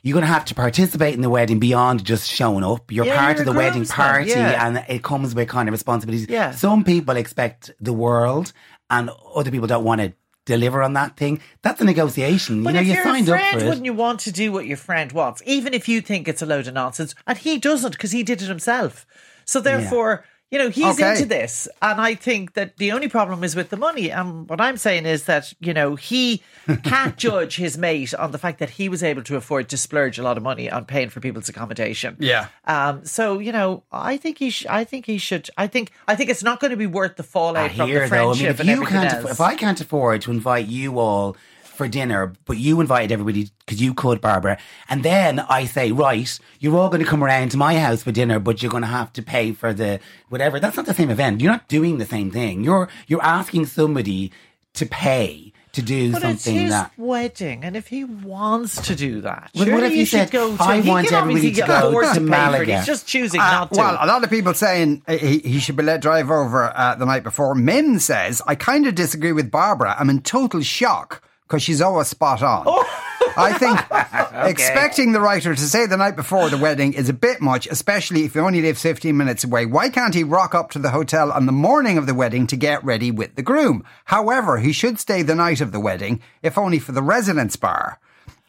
You're 0.01 0.13
going 0.13 0.25
to 0.25 0.31
have 0.31 0.45
to 0.45 0.55
participate 0.55 1.15
in 1.15 1.21
the 1.21 1.31
wedding 1.31 1.57
beyond 1.57 2.05
just 2.05 2.29
showing 2.29 2.63
up. 2.63 2.91
You're 2.91 3.07
Yeah, 3.07 3.19
part 3.19 3.37
you're 3.37 3.47
of 3.47 3.53
the 3.53 3.57
wedding 3.57 3.85
party, 3.85 4.29
yeah. 4.29 4.67
and 4.67 4.85
it 4.87 5.01
comes 5.01 5.33
with 5.33 5.47
kind 5.47 5.67
of 5.67 5.73
responsibilities. 5.73 6.27
Yeah. 6.29 6.51
Some 6.51 6.83
people 6.83 7.17
expect 7.17 7.71
the 7.79 7.93
world, 7.93 8.53
and 8.91 9.09
other 9.33 9.49
people 9.49 9.65
don't 9.67 9.83
want 9.83 10.01
to 10.01 10.13
deliver 10.45 10.83
on 10.83 10.93
that 10.93 11.17
thing. 11.17 11.41
That's 11.63 11.81
a 11.81 11.85
negotiation. 11.85 12.63
But 12.63 12.75
you 12.75 12.75
know, 12.75 12.81
if 12.81 12.87
you 12.97 13.03
signed 13.03 13.27
a 13.29 13.33
up 13.33 13.39
friend, 13.39 13.59
for 13.59 13.65
it. 13.65 13.67
wouldn't 13.67 13.85
you 13.85 13.93
want 13.93 14.19
to 14.21 14.31
do 14.31 14.51
what 14.51 14.67
your 14.67 14.77
friend 14.77 15.11
wants, 15.11 15.41
even 15.45 15.73
if 15.73 15.89
you 15.89 16.01
think 16.01 16.27
it's 16.27 16.43
a 16.43 16.45
load 16.45 16.67
of 16.67 16.75
nonsense? 16.75 17.15
And 17.25 17.37
he 17.37 17.57
doesn't 17.57 17.93
because 17.93 18.11
he 18.11 18.21
did 18.21 18.43
it 18.43 18.47
himself. 18.47 19.07
So 19.45 19.59
therefore, 19.59 20.23
you 20.51 20.59
know, 20.59 20.69
he's 20.69 20.99
Okay. 20.99 21.11
into 21.13 21.25
this, 21.25 21.67
and 21.81 21.99
I 21.99 22.13
think 22.15 22.53
that 22.53 22.77
the 22.77 22.91
only 22.91 23.07
problem 23.09 23.43
is 23.43 23.55
with 23.55 23.69
the 23.71 23.77
money. 23.77 24.11
And 24.11 24.47
what 24.47 24.61
I'm 24.61 24.77
saying 24.77 25.05
is 25.05 25.25
that 25.25 25.51
you 25.59 25.73
know 25.73 25.95
he 25.95 26.41
can't 26.83 27.17
judge 27.27 27.55
his 27.57 27.77
mate 27.77 28.13
on 28.13 28.31
the 28.31 28.37
fact 28.37 28.59
that 28.59 28.69
he 28.69 28.87
was 28.87 29.01
able 29.03 29.23
to 29.23 29.35
afford 29.35 29.69
to 29.69 29.77
splurge 29.77 30.19
a 30.19 30.23
lot 30.23 30.37
of 30.37 30.43
money 30.43 30.69
on 30.69 30.85
paying 30.85 31.09
for 31.09 31.19
people's 31.19 31.49
accommodation. 31.49 32.15
Yeah. 32.19 32.47
Um. 32.65 33.03
So 33.05 33.39
you 33.39 33.51
know, 33.51 33.83
I 33.91 34.17
think 34.17 34.37
he. 34.37 34.49
Sh- 34.51 34.67
I 34.69 34.83
think 34.83 35.07
he 35.07 35.17
should. 35.17 35.49
I 35.57 35.67
think. 35.67 35.91
I 36.07 36.15
think 36.15 36.29
it's 36.29 36.43
not 36.43 36.59
going 36.59 36.71
to 36.71 36.77
be 36.77 36.87
worth 36.87 37.15
the 37.15 37.23
fallout 37.23 37.71
I 37.71 37.75
from 37.75 37.87
hear 37.87 38.01
the 38.01 38.09
though. 38.09 38.31
I 38.31 38.35
friendship 38.35 38.59
mean, 38.59 38.69
if 38.69 38.79
you 38.79 38.85
can't, 38.85 39.13
aff- 39.25 39.31
if 39.31 39.41
I 39.41 39.55
can't 39.55 39.81
afford 39.81 40.21
to 40.21 40.31
invite 40.31 40.67
you 40.67 40.99
all 40.99 41.35
for 41.75 41.87
dinner, 41.87 42.33
but 42.45 42.57
you 42.57 42.81
invited 42.81 43.11
everybody 43.11 43.49
because 43.65 43.81
you 43.81 43.93
could, 43.93 44.21
Barbara, 44.21 44.57
and 44.89 45.03
then 45.03 45.39
I 45.39 45.65
say, 45.65 45.91
right, 45.91 46.39
you're 46.59 46.77
all 46.77 46.89
going 46.89 47.03
to 47.03 47.09
come 47.09 47.23
around 47.23 47.49
to 47.51 47.57
my 47.57 47.77
house 47.79 48.03
for 48.03 48.11
dinner, 48.11 48.39
but 48.39 48.61
you're 48.61 48.71
going 48.71 48.83
to 48.83 48.87
have 48.87 49.13
to 49.13 49.21
pay 49.21 49.51
for 49.51 49.73
the 49.73 49.99
whatever. 50.29 50.59
That's 50.59 50.77
not 50.77 50.85
the 50.85 50.93
same 50.93 51.09
event. 51.09 51.41
You're 51.41 51.51
not 51.51 51.67
doing 51.67 51.97
the 51.97 52.05
same 52.05 52.31
thing. 52.31 52.63
You're 52.63 52.89
you're 53.07 53.23
asking 53.23 53.65
somebody 53.67 54.31
to 54.73 54.85
pay 54.85 55.51
to 55.73 55.81
do 55.81 56.13
But 56.13 56.23
it's 56.23 56.43
something 56.43 56.61
his 56.61 56.71
that. 56.71 56.91
wedding, 56.97 57.65
and 57.65 57.75
if 57.75 57.87
he 57.87 58.05
wants 58.05 58.87
to 58.87 58.95
do 58.95 59.19
that, 59.21 59.51
Well, 59.53 59.65
what 59.65 59.67
surely 59.71 59.85
if 59.87 59.91
you 59.91 59.97
he 59.99 60.05
should 60.05 60.19
said, 60.19 60.31
go 60.31 60.55
to. 60.55 60.63
"I 60.63 60.79
he 60.79 60.89
want 60.89 61.07
can 61.07 61.15
everybody 61.15 61.47
obviously 61.47 61.61
to 61.61 61.67
go 61.67 61.89
afford 61.89 62.05
to 62.05 62.09
pay 62.11 62.15
for 62.15 62.21
it. 62.21 62.29
Malaga." 62.29 62.77
He's 62.77 62.85
just 62.85 63.07
choosing 63.07 63.41
Uh, 63.41 63.51
not 63.51 63.73
to. 63.73 63.79
well, 63.79 63.97
a 63.99 64.07
lot 64.07 64.23
of 64.23 64.29
people 64.29 64.53
saying 64.53 65.03
uh, 65.05 65.17
he, 65.17 65.39
he 65.39 65.59
should 65.59 65.75
be 65.75 65.83
let 65.83 66.01
drive 66.01 66.31
over 66.31 66.71
uh, 66.73 66.95
the 66.95 67.05
night 67.05 67.23
before. 67.23 67.55
Mim 67.55 67.99
says, 67.99 68.41
I 68.47 68.55
kind 68.55 68.87
of 68.87 68.95
disagree 68.95 69.33
with 69.33 69.51
Barbara. 69.51 69.97
I'm 69.99 70.09
in 70.09 70.21
total 70.21 70.61
shock 70.61 71.21
because 71.47 71.63
she's 71.63 71.81
always 71.81 72.07
spot 72.07 72.41
on. 72.41 72.63
Oh. 72.67 73.01
I 73.37 73.57
think 73.57 73.79
expecting 74.49 75.11
the 75.11 75.19
writer 75.19 75.53
to 75.53 75.61
say 75.61 75.85
the 75.85 75.97
night 75.97 76.15
before 76.15 76.49
the 76.49 76.57
wedding 76.57 76.93
is 76.93 77.09
a 77.09 77.13
bit 77.13 77.41
much, 77.41 77.67
especially 77.67 78.23
if 78.23 78.33
he 78.33 78.39
only 78.39 78.61
lives 78.61 78.81
15 78.81 79.15
minutes 79.15 79.43
away. 79.43 79.65
Why 79.65 79.89
can't 79.89 80.13
he 80.13 80.23
rock 80.23 80.55
up 80.55 80.71
to 80.71 80.79
the 80.79 80.91
hotel 80.91 81.31
on 81.31 81.45
the 81.45 81.51
morning 81.51 81.97
of 81.97 82.07
the 82.07 82.13
wedding 82.13 82.47
to 82.47 82.55
get 82.55 82.83
ready 82.83 83.11
with 83.11 83.35
the 83.35 83.41
groom? 83.41 83.83
However, 84.05 84.59
he 84.59 84.71
should 84.71 84.99
stay 84.99 85.21
the 85.21 85.35
night 85.35 85.59
of 85.59 85.71
the 85.71 85.79
wedding, 85.79 86.21
if 86.41 86.57
only 86.57 86.79
for 86.79 86.93
the 86.93 87.03
residence 87.03 87.55
bar. 87.55 87.99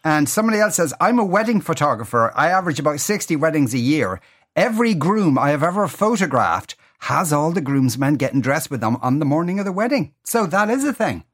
And 0.04 0.28
somebody 0.28 0.60
else 0.60 0.76
says, 0.76 0.94
I'm 1.00 1.18
a 1.18 1.24
wedding 1.24 1.60
photographer. 1.60 2.32
I 2.36 2.48
average 2.48 2.78
about 2.78 3.00
60 3.00 3.34
weddings 3.36 3.74
a 3.74 3.78
year. 3.78 4.20
Every 4.54 4.94
groom 4.94 5.36
I 5.36 5.50
have 5.50 5.64
ever 5.64 5.88
photographed 5.88 6.76
has 7.00 7.32
all 7.32 7.50
the 7.50 7.60
groomsmen 7.60 8.14
getting 8.14 8.40
dressed 8.40 8.70
with 8.70 8.80
them 8.80 8.96
on 9.02 9.18
the 9.18 9.24
morning 9.24 9.58
of 9.58 9.64
the 9.64 9.72
wedding. 9.72 10.14
So 10.22 10.46
that 10.46 10.70
is 10.70 10.84
a 10.84 10.92
thing, 10.92 11.24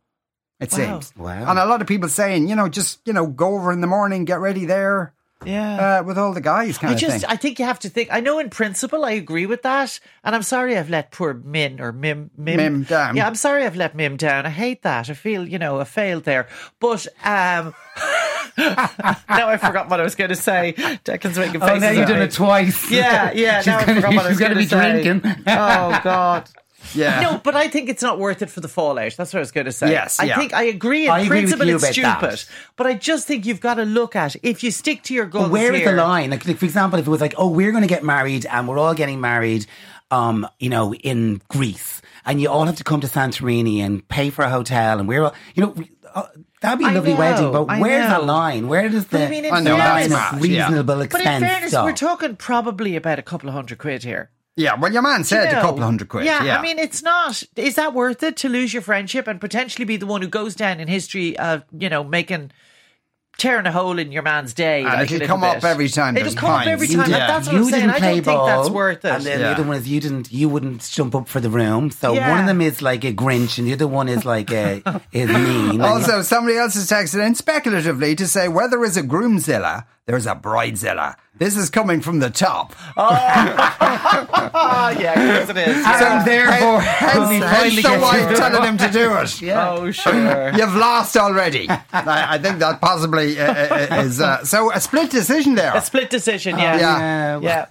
it 0.61 0.71
Wow. 0.73 0.77
seems. 0.79 1.13
Wow. 1.17 1.51
And 1.51 1.59
a 1.59 1.65
lot 1.67 1.81
of 1.81 1.87
people 1.89 2.09
saying, 2.09 2.49
you 2.49 2.55
know, 2.57 2.69
just, 2.69 3.01
you 3.05 3.13
know, 3.13 3.27
go 3.27 3.55
over 3.55 3.73
in 3.73 3.81
the 3.81 3.87
morning, 3.87 4.25
get 4.25 4.41
ready 4.41 4.65
there. 4.65 5.13
Yeah. 5.45 5.99
uh, 5.99 6.03
with 6.05 6.19
all 6.19 6.33
the 6.33 6.41
guys 6.41 6.79
kind 6.79 6.93
I 6.93 6.95
of 6.95 7.01
just, 7.01 7.21
thing. 7.23 7.25
I 7.29 7.35
think 7.35 7.59
you 7.59 7.65
have 7.65 7.81
to 7.81 7.89
think. 7.89 8.11
I 8.13 8.21
know 8.21 8.39
in 8.39 8.49
principle, 8.49 9.05
I 9.05 9.11
agree 9.11 9.45
with 9.45 9.63
that, 9.63 9.99
and 10.23 10.37
I'm 10.37 10.45
sorry 10.45 10.79
I've 10.79 10.89
let 10.89 11.11
poor 11.11 11.35
Min 11.35 11.81
or 11.81 11.91
Mim 11.91 12.31
Mim, 12.37 12.59
Mim 12.59 12.83
down. 12.85 13.17
Yeah, 13.17 13.27
I'm 13.27 13.35
sorry 13.35 13.65
I've 13.67 13.75
let 13.75 13.97
Mim 13.97 14.17
down. 14.17 14.47
I 14.47 14.51
hate 14.51 14.83
that. 14.83 15.11
I 15.11 15.15
feel 15.15 15.49
you 15.49 15.59
know 15.59 15.81
I 15.81 15.85
failed 15.85 16.23
there. 16.23 16.47
But 16.79 17.09
um, 17.25 17.75
now 18.57 19.49
I 19.49 19.57
forgot 19.57 19.89
what 19.91 19.99
I 19.99 20.05
was 20.05 20.15
going 20.15 20.31
to 20.31 20.37
say. 20.37 20.75
Declan's 21.05 21.37
making 21.37 21.61
faces. 21.61 21.75
Oh, 21.77 21.79
now 21.79 21.91
you've 21.91 22.03
at 22.03 22.09
done 22.09 22.23
it 22.23 22.31
twice. 22.31 22.89
Yeah, 22.89 23.33
yeah. 23.33 23.59
she's 23.63 23.67
now 23.67 23.79
I 23.79 23.85
gonna, 23.85 24.01
forgot 24.01 24.15
what 24.15 24.27
I 24.27 24.29
was 24.29 24.39
gonna 24.39 24.55
going 24.55 24.65
be 24.65 24.71
to 24.71 24.77
say. 24.77 25.03
drinking. 25.03 25.45
Oh 25.49 26.01
God. 26.05 26.49
Yeah. 26.95 27.21
No, 27.21 27.41
but 27.43 27.55
I 27.55 27.69
think 27.69 27.89
it's 27.89 28.03
not 28.03 28.19
worth 28.19 28.43
it 28.43 28.51
for 28.51 28.61
the 28.61 28.69
fallout. 28.69 29.15
That's 29.17 29.33
what 29.33 29.39
I 29.39 29.41
was 29.41 29.53
going 29.53 29.67
to 29.67 29.73
say. 29.73 29.91
Yes, 29.91 30.21
I 30.21 30.25
yeah. 30.25 30.39
think 30.39 30.53
I 30.53 30.65
agree 30.65 31.05
in 31.07 31.11
I 31.11 31.27
principle 31.27 31.69
it's 31.69 31.87
stupid, 31.89 32.05
that. 32.05 32.49
but 32.77 32.87
I 32.87 32.95
just 32.95 33.27
think 33.27 33.47
you've 33.47 33.61
got 33.61 33.75
to 33.75 33.85
look 33.85 34.17
at 34.17 34.37
if 34.43 34.63
you 34.63 34.71
stick 34.71 35.03
to 35.05 35.15
your 35.15 35.27
guns. 35.27 35.51
Where 35.51 35.73
is 35.73 35.85
the 35.85 35.93
line? 35.93 36.31
Like, 36.31 36.47
like, 36.47 36.59
for 36.59 36.65
example, 36.65 36.99
if 36.99 37.07
it 37.07 37.11
was 37.11 37.21
like, 37.21 37.35
oh, 37.37 37.49
we're 37.49 37.71
going 37.71 37.83
to 37.83 37.89
get 37.89 38.05
married 38.05 38.47
and 38.47 38.69
we're 38.69 38.79
all 38.79 38.95
getting 38.95 39.21
married, 39.21 39.67
um, 40.11 40.47
you 40.59 40.69
know, 40.69 40.95
in 40.95 41.41
Greece, 41.49 42.03
and 42.25 42.41
you 42.41 42.49
all 42.49 42.65
have 42.67 42.77
to 42.77 42.85
come 42.85 43.01
to 43.01 43.07
Santorini 43.07 43.79
and 43.79 44.07
pay 44.09 44.31
for 44.31 44.45
a 44.45 44.51
hotel, 44.51 44.99
and 44.99 45.09
we're 45.09 45.25
all, 45.25 45.35
you 45.55 45.65
know, 45.65 45.75
uh, 46.15 46.27
that'd 46.61 46.79
be 46.79 46.85
a 46.85 46.93
lovely 46.93 47.15
know, 47.15 47.19
wedding. 47.19 47.53
But 47.53 47.65
I 47.65 47.81
where's 47.81 48.05
know. 48.05 48.11
that 48.11 48.25
line? 48.25 48.69
Where 48.69 48.89
does 48.89 49.07
the 49.07 49.27
I 49.27 49.31
mean, 49.31 49.45
in 49.47 49.53
I 49.53 49.61
know, 49.61 49.77
line 49.77 50.11
that's 50.11 50.35
of 50.35 50.41
mad, 50.41 50.45
yeah. 50.45 50.67
reasonable 50.67 50.97
But 50.97 51.05
expense 51.07 51.43
in 51.43 51.49
fairness, 51.49 51.71
stop? 51.71 51.85
we're 51.85 51.93
talking 51.93 52.37
probably 52.37 52.97
about 52.97 53.19
a 53.19 53.23
couple 53.23 53.49
of 53.49 53.55
hundred 53.55 53.79
quid 53.79 54.03
here. 54.05 54.31
Yeah, 54.57 54.75
well, 54.75 54.93
your 54.93 55.03
man 55.03 55.25
said 55.25 55.45
You 55.45 55.51
a 55.51 55.53
know? 55.55 55.61
couple 55.63 55.83
hundred 55.83 56.09
quid. 56.09 56.25
Yeah, 56.27 56.59
I 56.59 56.63
mean, 56.63 56.79
it's 56.79 57.03
not. 57.03 57.43
Is 57.57 57.75
that 57.77 57.95
worth 57.95 58.23
it 58.23 58.37
to 58.39 58.49
lose 58.49 58.73
your 58.73 58.83
friendship 58.83 59.27
and 59.27 59.41
potentially 59.41 59.85
be 59.85 59.97
the 59.97 60.07
one 60.07 60.21
who 60.23 60.29
goes 60.29 60.55
down 60.55 60.81
in 60.81 60.89
history 60.89 61.39
of 61.39 61.65
you 61.77 61.89
know 61.89 62.05
making 62.05 62.51
tearing 63.39 63.65
a 63.67 63.73
hole 63.73 63.99
in 63.99 64.13
your 64.13 64.23
man's 64.23 64.53
day? 64.53 64.81
And 64.85 64.93
like, 64.93 65.11
it'll 65.11 65.17
a 65.17 65.19
little 65.21 65.27
come 65.37 65.45
up 65.45 65.65
every 65.65 65.89
time 65.89 66.17
It'll 66.17 66.25
there's 66.27 66.35
come 66.35 66.51
up 66.51 66.67
every 66.67 66.87
time. 66.87 66.97
You 66.97 67.03
and 67.03 67.13
That's 67.15 67.47
what 67.47 67.55
you 67.55 67.59
I'm 67.61 67.65
saying. 67.71 67.81
didn't 67.83 67.95
I 67.95 67.99
play 67.99 68.15
don't 68.21 68.25
ball, 68.25 68.47
think 68.47 68.59
that's 68.59 68.71
worth 68.71 69.05
it. 69.07 69.11
And 69.11 69.25
then 69.25 69.41
Yeah. 69.41 69.47
the 69.49 69.53
other 69.55 69.63
one 69.65 69.77
is 69.79 69.89
you 69.89 70.01
didn't 70.01 70.31
you 70.33 70.49
wouldn't 70.51 70.83
jump 70.91 71.15
up 71.15 71.29
for 71.29 71.41
the 71.41 71.49
room. 71.51 71.91
So 71.91 72.13
Yeah. 72.13 72.31
one 72.31 72.41
of 72.41 72.47
them 72.47 72.61
is 72.61 72.83
like 72.83 73.05
a 73.05 73.13
Grinch, 73.13 73.59
and 73.59 73.67
the 73.67 73.73
other 73.73 73.89
one 73.89 74.09
is 74.11 74.25
like 74.27 74.51
a 74.53 74.83
is 75.13 75.31
mean. 75.31 75.81
Also, 75.81 76.21
somebody 76.23 76.59
else 76.59 76.75
has 76.75 76.89
texted 76.89 77.27
in 77.27 77.35
speculatively 77.35 78.15
to 78.17 78.27
say 78.29 78.49
whether 78.49 78.73
there 78.77 78.85
is 78.85 78.97
a 78.99 79.03
groomzilla, 79.03 79.87
there's 80.07 80.27
a 80.27 80.35
bridezilla. 80.35 81.17
This 81.37 81.57
is 81.57 81.71
coming 81.71 82.01
from 82.01 82.19
the 82.21 82.31
top. 82.31 82.75
Ah, 82.97 84.91
yeah, 84.99 85.13
of 85.41 85.47
course 85.47 85.59
it 85.59 85.69
is. 85.69 85.77
and 85.87 86.27
therefore, 86.27 86.81
hence, 86.81 87.19
when 87.19 87.29
we 87.29 87.37
hence 87.37 87.57
finally 87.57 87.77
the 87.77 87.83
get 87.83 88.01
wife 88.01 88.29
to- 88.29 88.37
telling 88.37 88.63
him 88.69 88.79
to 88.79 88.91
do 88.91 89.15
it. 89.17 89.43
Oh, 89.73 89.91
sure. 89.91 90.53
You've 90.55 90.75
lost 90.75 91.17
already. 91.17 91.69
I, 91.69 91.83
I 92.35 92.39
think 92.39 92.59
that 92.59 92.81
possibly 92.81 93.39
uh, 93.41 93.53
uh, 93.53 94.03
is 94.05 94.21
uh, 94.21 94.45
so 94.45 94.73
a 94.73 94.81
split 94.81 95.11
decision 95.11 95.55
there. 95.55 95.75
A 95.75 95.81
split 95.81 96.11
decision, 96.11 96.59
yeah. 96.59 96.79
yeah. 96.79 97.41
Yeah. 97.41 97.67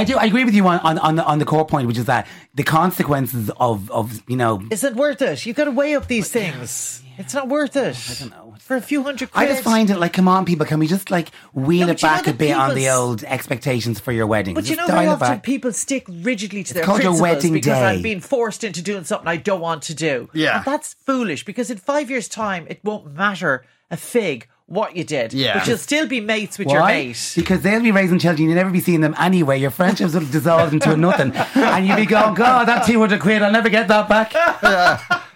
I 0.00 0.04
do. 0.04 0.16
I 0.16 0.24
agree 0.24 0.44
with 0.44 0.54
you 0.54 0.66
on, 0.66 0.80
on, 0.80 0.98
on, 0.98 1.16
the, 1.16 1.24
on 1.24 1.38
the 1.38 1.44
core 1.44 1.66
point, 1.66 1.86
which 1.86 1.98
is 1.98 2.06
that 2.06 2.26
the 2.54 2.62
consequences 2.62 3.50
of, 3.58 3.90
of 3.90 4.22
you 4.28 4.36
know. 4.36 4.62
Is 4.70 4.82
it 4.82 4.94
worth 4.94 5.20
it? 5.20 5.44
You've 5.44 5.56
got 5.56 5.64
to 5.64 5.70
weigh 5.70 5.94
up 5.94 6.06
these 6.06 6.30
things. 6.30 7.02
It's 7.18 7.34
not 7.34 7.48
worth 7.48 7.76
it. 7.76 7.98
I 8.10 8.14
don't 8.18 8.30
know. 8.30 8.54
For 8.60 8.76
a 8.76 8.80
few 8.80 9.02
hundred 9.02 9.28
I 9.34 9.46
just 9.46 9.62
find 9.62 9.90
it 9.90 9.98
like, 9.98 10.14
come 10.14 10.26
on, 10.26 10.46
people, 10.46 10.64
can 10.64 10.78
we 10.78 10.86
just 10.86 11.10
like 11.10 11.34
wheel 11.52 11.86
No, 11.86 11.92
it 11.92 12.00
but 12.00 12.02
you 12.02 12.08
know 12.08 12.14
back 12.14 12.22
a 12.22 12.24
that 12.30 12.38
bit 12.38 12.56
on 12.56 12.74
the 12.74 12.88
old 12.88 13.24
expectations 13.24 14.00
for 14.00 14.10
your 14.10 14.26
wedding? 14.26 14.54
But 14.54 14.70
you 14.70 14.76
know 14.76 14.86
how 14.86 14.88
dial 14.88 15.02
it 15.02 15.14
often 15.14 15.28
back. 15.28 15.42
people 15.42 15.72
stick 15.72 16.06
rigidly 16.08 16.64
to 16.64 16.72
their 16.72 16.84
called 16.84 17.02
your 17.02 17.10
principles 17.10 17.20
wedding 17.20 17.52
because 17.52 17.78
day. 17.78 17.84
I'm 17.84 18.00
being 18.00 18.20
forced 18.20 18.64
into 18.64 18.80
doing 18.80 19.04
something 19.04 19.28
I 19.28 19.36
don't 19.36 19.60
want 19.60 19.82
to 19.84 19.94
do. 19.94 20.30
Yeah. 20.32 20.58
And 20.58 20.64
that's 20.64 20.94
foolish 20.94 21.44
because 21.44 21.70
in 21.70 21.76
five 21.76 22.08
years' 22.08 22.28
time 22.28 22.66
it 22.70 22.80
won't 22.82 23.12
matter 23.12 23.66
a 23.90 23.98
fig 23.98 24.48
what 24.70 24.96
you 24.96 25.02
did. 25.02 25.32
Yeah. 25.32 25.58
But 25.58 25.66
you'll 25.66 25.78
still 25.78 26.06
be 26.06 26.20
mates 26.20 26.56
with 26.56 26.68
your 26.68 26.80
Why? 26.80 26.92
mate. 26.92 27.32
Because 27.34 27.60
they'll 27.62 27.82
be 27.82 27.90
raising 27.90 28.20
children, 28.20 28.46
you'll 28.48 28.54
never 28.56 28.70
be 28.70 28.78
seeing 28.80 29.00
them 29.00 29.16
anyway. 29.18 29.58
Your 29.58 29.72
friendships 29.72 30.14
will 30.14 30.24
dissolve 30.26 30.72
into 30.72 30.96
nothing. 30.96 31.32
And 31.70 31.86
you'll 31.86 31.96
be 31.96 32.06
going, 32.06 32.34
God, 32.34 32.68
that 32.68 32.86
200 32.86 33.20
quid, 33.20 33.42
I'll 33.42 33.52
never 33.52 33.68
get 33.68 33.88
that 33.88 34.08
back. 34.08 34.32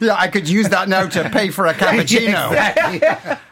Yeah, 0.00 0.14
I 0.14 0.28
could 0.28 0.48
use 0.48 0.68
that 0.70 0.88
now 0.88 1.06
to 1.06 1.28
pay 1.30 1.50
for 1.50 1.66
a 1.66 1.74
cappuccino. 1.74 2.48
Exactly. 2.50 3.00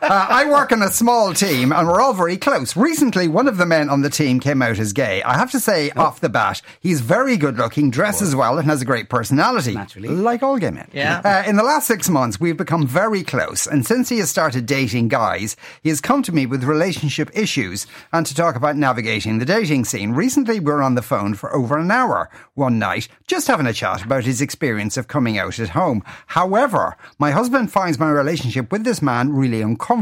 Uh, 0.09 0.27
I 0.31 0.51
work 0.51 0.73
on 0.73 0.81
a 0.81 0.91
small 0.91 1.35
team 1.35 1.71
and 1.71 1.87
we're 1.87 2.01
all 2.01 2.15
very 2.15 2.39
close. 2.39 2.75
Recently, 2.75 3.29
one 3.29 3.47
of 3.47 3.59
the 3.59 3.67
men 3.67 3.91
on 3.91 4.01
the 4.01 4.09
team 4.09 4.41
came 4.41 4.63
out 4.63 4.79
as 4.79 4.95
gay. 4.95 5.23
I 5.23 5.37
have 5.37 5.51
to 5.51 5.61
say, 5.61 5.91
off 5.91 6.21
the 6.21 6.31
bat, 6.31 6.63
he's 6.81 7.03
very 7.03 7.37
good 7.37 7.59
looking, 7.59 7.91
dresses 7.91 8.35
well, 8.35 8.59
and 8.59 8.67
has 8.71 8.81
a 8.81 8.87
great 8.87 9.11
personality. 9.11 9.75
Naturally. 9.75 10.09
Like 10.09 10.43
all 10.43 10.57
gay 10.57 10.71
men. 10.71 10.89
Yeah. 10.95 11.21
Uh, 11.23 11.47
in 11.47 11.57
the 11.57 11.63
last 11.63 11.87
six 11.87 12.09
months, 12.09 12.41
we've 12.41 12.57
become 12.57 12.87
very 12.87 13.23
close. 13.23 13.67
And 13.67 13.85
since 13.85 14.09
he 14.09 14.17
has 14.21 14.31
started 14.31 14.65
dating 14.65 15.09
guys, 15.09 15.57
he 15.83 15.91
has 15.91 16.01
come 16.01 16.23
to 16.23 16.33
me 16.33 16.47
with 16.47 16.65
relationship 16.65 17.31
issues 17.35 17.87
and 18.11 18.25
to 18.25 18.35
talk 18.35 18.57
about 18.57 18.79
navigating 18.79 19.39
the 19.39 19.45
dating 19.45 19.85
scene. 19.85 20.13
Recently, 20.13 20.59
we 20.59 20.73
were 20.73 20.83
on 20.83 20.95
the 20.95 21.03
phone 21.03 21.35
for 21.35 21.55
over 21.55 21.77
an 21.77 21.91
hour 21.91 22.31
one 22.55 22.79
night, 22.79 23.09
just 23.27 23.47
having 23.47 23.67
a 23.67 23.75
chat 23.75 24.07
about 24.07 24.25
his 24.25 24.41
experience 24.41 24.97
of 24.97 25.07
coming 25.07 25.37
out 25.37 25.59
at 25.59 25.69
home. 25.71 26.03
However, 26.29 26.97
my 27.19 27.31
husband 27.31 27.71
finds 27.71 27.99
my 27.99 28.09
relationship 28.09 28.73
with 28.73 28.85
this 28.85 29.03
man 29.03 29.35
really 29.35 29.61
uncomfortable. 29.61 29.98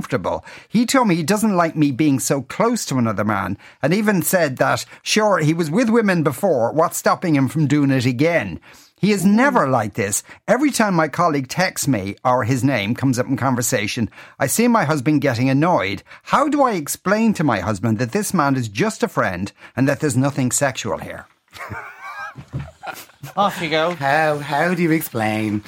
He 0.69 0.87
told 0.87 1.09
me 1.09 1.15
he 1.15 1.23
doesn't 1.23 1.57
like 1.57 1.77
me 1.77 1.93
being 1.93 2.19
so 2.19 2.43
close 2.43 2.85
to 2.87 2.99
another 2.99 3.25
man 3.25 3.59
and 3.83 3.95
even 3.95 4.23
said 4.23 4.57
that, 4.59 4.85
sure, 5.03 5.39
he 5.39 5.55
was 5.55 5.71
with 5.71 5.91
women 5.91 6.23
before, 6.23 6.73
what's 6.73 6.99
stopping 6.99 7.35
him 7.35 7.49
from 7.49 7.67
doing 7.67 7.91
it 7.91 8.07
again? 8.07 8.61
He 8.99 9.13
is 9.13 9.27
never 9.27 9.67
mm. 9.67 9.71
like 9.71 9.95
this. 9.95 10.23
Every 10.49 10.71
time 10.71 10.95
my 10.95 11.09
colleague 11.09 11.49
texts 11.49 11.87
me 11.87 12.17
or 12.25 12.45
his 12.45 12.65
name 12.65 12.95
comes 12.95 13.19
up 13.19 13.27
in 13.27 13.37
conversation, 13.37 14.09
I 14.39 14.47
see 14.47 14.69
my 14.69 14.85
husband 14.85 15.21
getting 15.21 15.51
annoyed. 15.51 16.03
How 16.23 16.49
do 16.49 16.63
I 16.63 16.73
explain 16.73 17.35
to 17.35 17.45
my 17.45 17.61
husband 17.61 17.99
that 17.99 18.13
this 18.13 18.33
man 18.33 18.57
is 18.57 18.69
just 18.69 19.03
a 19.03 19.09
friend 19.09 19.53
and 19.77 19.87
that 19.87 20.01
there's 20.01 20.17
nothing 20.17 20.51
sexual 20.51 20.99
here? 20.99 21.27
Off 23.37 23.61
you 23.61 23.69
go. 23.69 23.95
How, 23.95 24.39
how 24.39 24.75
do 24.75 24.83
you 24.83 24.93
explain? 24.93 25.63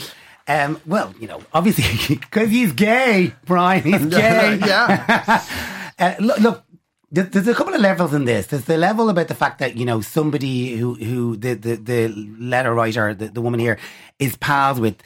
Um, 0.49 0.81
well, 0.87 1.15
you 1.21 1.29
know, 1.29 1.43
obviously, 1.53 2.17
because 2.17 2.49
he's 2.49 2.73
gay, 2.73 3.35
Brian, 3.45 3.83
he's 3.83 4.07
gay. 4.15 4.59
yeah. 4.65 5.45
Uh, 6.01 6.15
look, 6.21 6.39
look 6.39 6.65
there's 7.11 7.49
a 7.49 7.55
couple 7.55 7.75
of 7.75 7.81
levels 7.81 8.13
in 8.13 8.25
this. 8.25 8.47
There's 8.47 8.67
the 8.67 8.77
level 8.77 9.09
about 9.09 9.29
the 9.29 9.35
fact 9.35 9.61
that 9.61 9.77
you 9.77 9.85
know 9.85 10.01
somebody 10.01 10.77
who 10.77 10.95
who 10.95 11.37
the 11.37 11.55
the, 11.55 11.77
the 11.77 12.09
letter 12.39 12.75
writer, 12.75 13.15
the, 13.15 13.29
the 13.29 13.41
woman 13.41 13.61
here, 13.61 13.79
is 14.19 14.37
pals 14.37 14.79
with 14.79 14.97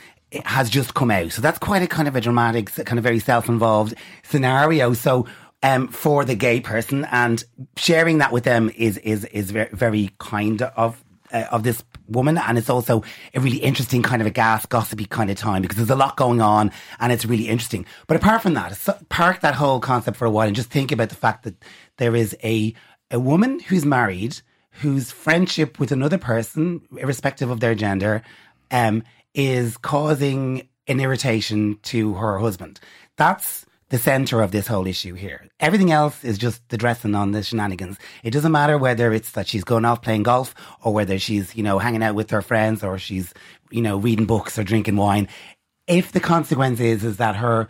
has 0.45 0.69
just 0.69 0.95
come 0.95 1.11
out. 1.11 1.31
So 1.33 1.41
that's 1.43 1.59
quite 1.59 1.83
a 1.83 1.87
kind 1.87 2.09
of 2.09 2.17
a 2.17 2.21
dramatic, 2.21 2.71
kind 2.75 2.99
of 2.99 3.05
very 3.05 3.19
self-involved 3.19 3.95
scenario. 4.23 4.93
So. 4.95 5.27
Um, 5.65 5.87
for 5.87 6.25
the 6.25 6.35
gay 6.35 6.59
person 6.59 7.07
and 7.13 7.45
sharing 7.77 8.19
that 8.19 8.33
with 8.33 8.43
them 8.43 8.69
is 8.75 8.99
is 8.99 9.25
is 9.27 9.53
very, 9.53 9.69
very 9.73 10.11
kind 10.19 10.61
of 10.61 11.02
uh, 11.33 11.47
of 11.51 11.63
this 11.63 11.83
woman, 12.09 12.39
and 12.39 12.59
it's 12.59 12.71
also 12.71 13.03
a 13.35 13.41
really 13.41 13.59
interesting 13.59 14.03
kind 14.03 14.21
of 14.21 14.27
a 14.27 14.31
gas 14.31 14.67
gossipy 14.67 15.07
kind 15.07 15.31
of 15.31 15.37
time 15.37 15.63
because 15.63 15.77
there's 15.77 15.91
a 15.91 15.97
lot 15.97 16.17
going 16.17 16.41
on, 16.41 16.71
and 17.01 17.13
it's 17.13 17.25
really 17.25 17.49
interesting. 17.49 17.87
But 18.07 18.17
apart 18.17 18.43
from 18.43 18.55
that, 18.55 18.77
so- 18.77 18.99
park 19.09 19.41
that 19.41 19.55
whole 19.55 19.81
concept 19.81 20.17
for 20.17 20.27
a 20.27 20.31
while 20.31 20.47
and 20.47 20.57
just 20.57 20.71
think 20.71 20.93
about 20.93 21.09
the 21.09 21.15
fact 21.15 21.45
that 21.45 21.57
there 21.99 22.15
is 22.15 22.37
a 22.45 22.75
a 23.11 23.21
woman 23.21 23.61
who's 23.61 23.85
married 23.85 24.41
whose 24.81 25.11
friendship 25.11 25.79
with 25.79 25.93
another 25.93 26.19
person, 26.19 26.81
irrespective 26.97 27.51
of 27.51 27.61
their 27.61 27.75
gender, 27.75 28.23
um, 28.71 29.03
is 29.35 29.77
causing 29.77 30.67
an 30.89 30.99
irritation 30.99 31.79
to 31.83 32.15
her 32.15 32.39
husband. 32.39 32.81
That's 33.17 33.67
the 33.93 33.99
center 33.99 34.41
of 34.41 34.53
this 34.53 34.67
whole 34.67 34.87
issue 34.87 35.13
here. 35.13 35.47
Everything 35.61 35.93
else 35.93 36.25
is 36.25 36.39
just 36.39 36.67
the 36.71 36.79
dressing 36.79 37.15
on 37.15 37.33
the 37.33 37.43
shenanigans. 37.43 37.99
It 38.23 38.31
doesn't 38.31 38.51
matter 38.51 38.79
whether 38.79 39.13
it's 39.13 39.33
that 39.33 39.47
she's 39.47 39.65
going 39.65 39.85
off 39.85 40.01
playing 40.01 40.23
golf 40.23 40.55
or 40.83 40.95
whether 40.95 41.19
she's, 41.19 41.55
you 41.55 41.63
know, 41.63 41.79
hanging 41.79 42.03
out 42.03 42.15
with 42.15 42.31
her 42.31 42.41
friends 42.41 42.83
or 42.83 42.99
she's, 42.99 43.35
you 43.71 43.83
know, 43.83 43.99
reading 43.99 44.25
books 44.25 44.59
or 44.59 44.65
drinking 44.65 44.97
wine. 44.97 45.29
If 45.87 46.13
the 46.13 46.21
consequence 46.21 46.81
is, 46.81 47.05
is 47.05 47.19
that 47.19 47.37
her 47.37 47.69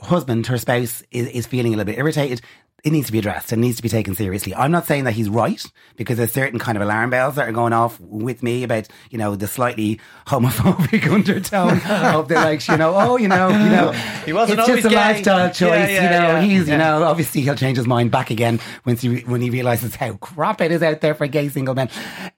husband, 0.00 0.46
her 0.46 0.58
spouse 0.58 1.02
is, 1.10 1.26
is 1.26 1.46
feeling 1.48 1.74
a 1.74 1.76
little 1.76 1.92
bit 1.92 1.98
irritated, 1.98 2.40
it 2.84 2.92
needs 2.92 3.06
to 3.06 3.12
be 3.12 3.18
addressed 3.18 3.50
and 3.50 3.62
needs 3.62 3.76
to 3.78 3.82
be 3.82 3.88
taken 3.88 4.14
seriously. 4.14 4.54
I'm 4.54 4.70
not 4.70 4.86
saying 4.86 5.04
that 5.04 5.12
he's 5.12 5.30
right 5.30 5.64
because 5.96 6.18
there's 6.18 6.32
certain 6.32 6.58
kind 6.58 6.76
of 6.76 6.82
alarm 6.82 7.08
bells 7.08 7.36
that 7.36 7.48
are 7.48 7.52
going 7.52 7.72
off 7.72 7.98
with 7.98 8.42
me 8.42 8.62
about, 8.62 8.88
you 9.10 9.16
know, 9.16 9.34
the 9.36 9.46
slightly 9.46 9.98
homophobic 10.26 11.10
undertone 11.12 11.80
of 12.14 12.28
the 12.28 12.34
like, 12.34 12.68
you 12.68 12.76
know, 12.76 12.94
oh, 12.94 13.16
you 13.16 13.26
know, 13.26 13.48
you 13.48 13.70
know, 13.70 13.92
He 14.26 14.34
wasn't 14.34 14.58
it's 14.58 14.68
just 14.68 14.84
a 14.84 14.88
gay. 14.90 14.96
lifestyle 14.96 15.48
choice, 15.50 15.88
Yeah, 15.90 16.04
you 16.04 16.10
know. 16.10 16.28
yeah. 16.28 16.40
He's, 16.42 16.68
you 16.68 16.76
know, 16.76 17.04
obviously 17.04 17.40
he'll 17.40 17.54
change 17.54 17.78
his 17.78 17.86
mind 17.86 18.10
back 18.10 18.30
again 18.30 18.60
once 18.84 19.00
he 19.00 19.20
when 19.20 19.40
he 19.40 19.48
realizes 19.48 19.94
how 19.96 20.12
crap 20.16 20.60
it 20.60 20.70
is 20.70 20.82
out 20.82 21.00
there 21.00 21.14
for 21.14 21.26
gay 21.26 21.48
single 21.48 21.74
men. 21.74 21.88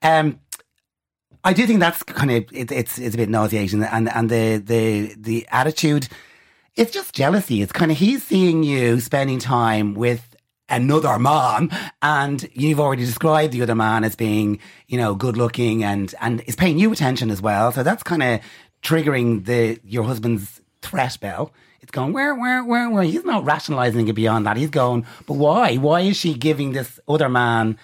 Um, 0.00 0.38
I 1.42 1.52
do 1.54 1.66
think 1.66 1.80
that's 1.80 2.02
kind 2.04 2.30
of 2.30 2.44
it, 2.52 2.70
it's 2.70 2.98
it's 2.98 3.14
a 3.14 3.18
bit 3.18 3.28
nauseating, 3.28 3.82
and 3.82 4.08
and 4.08 4.30
the 4.30 4.58
the 4.64 5.14
the 5.18 5.46
attitude, 5.50 6.08
it's 6.76 6.92
just 6.92 7.14
jealousy. 7.14 7.62
It's 7.62 7.72
kind 7.72 7.90
of 7.90 7.98
he's 7.98 8.22
seeing 8.24 8.62
you 8.62 9.00
spending 9.00 9.38
time 9.40 9.94
with 9.94 10.35
another 10.68 11.18
man, 11.18 11.70
and 12.02 12.48
you've 12.52 12.80
already 12.80 13.04
described 13.04 13.52
the 13.52 13.62
other 13.62 13.74
man 13.74 14.04
as 14.04 14.16
being 14.16 14.58
you 14.88 14.98
know 14.98 15.14
good 15.14 15.36
looking 15.36 15.84
and 15.84 16.14
and 16.20 16.42
is 16.46 16.56
paying 16.56 16.78
you 16.78 16.92
attention 16.92 17.30
as 17.30 17.40
well. 17.40 17.72
So 17.72 17.82
that's 17.82 18.02
kind 18.02 18.22
of 18.22 18.40
triggering 18.82 19.44
the 19.44 19.80
your 19.84 20.04
husband's 20.04 20.60
threat 20.82 21.18
bell. 21.20 21.52
it's 21.80 21.90
going 21.90 22.12
where, 22.12 22.34
where, 22.34 22.64
where, 22.64 22.90
where. 22.90 23.02
He's 23.02 23.24
not 23.24 23.44
rationalizing 23.44 24.08
it 24.08 24.14
beyond 24.14 24.46
that. 24.46 24.56
He's 24.56 24.70
going, 24.70 25.06
but 25.26 25.34
why? 25.34 25.76
Why 25.76 26.00
is 26.02 26.16
she 26.16 26.34
giving 26.34 26.72
this 26.72 27.00
other 27.08 27.28
man 27.28 27.78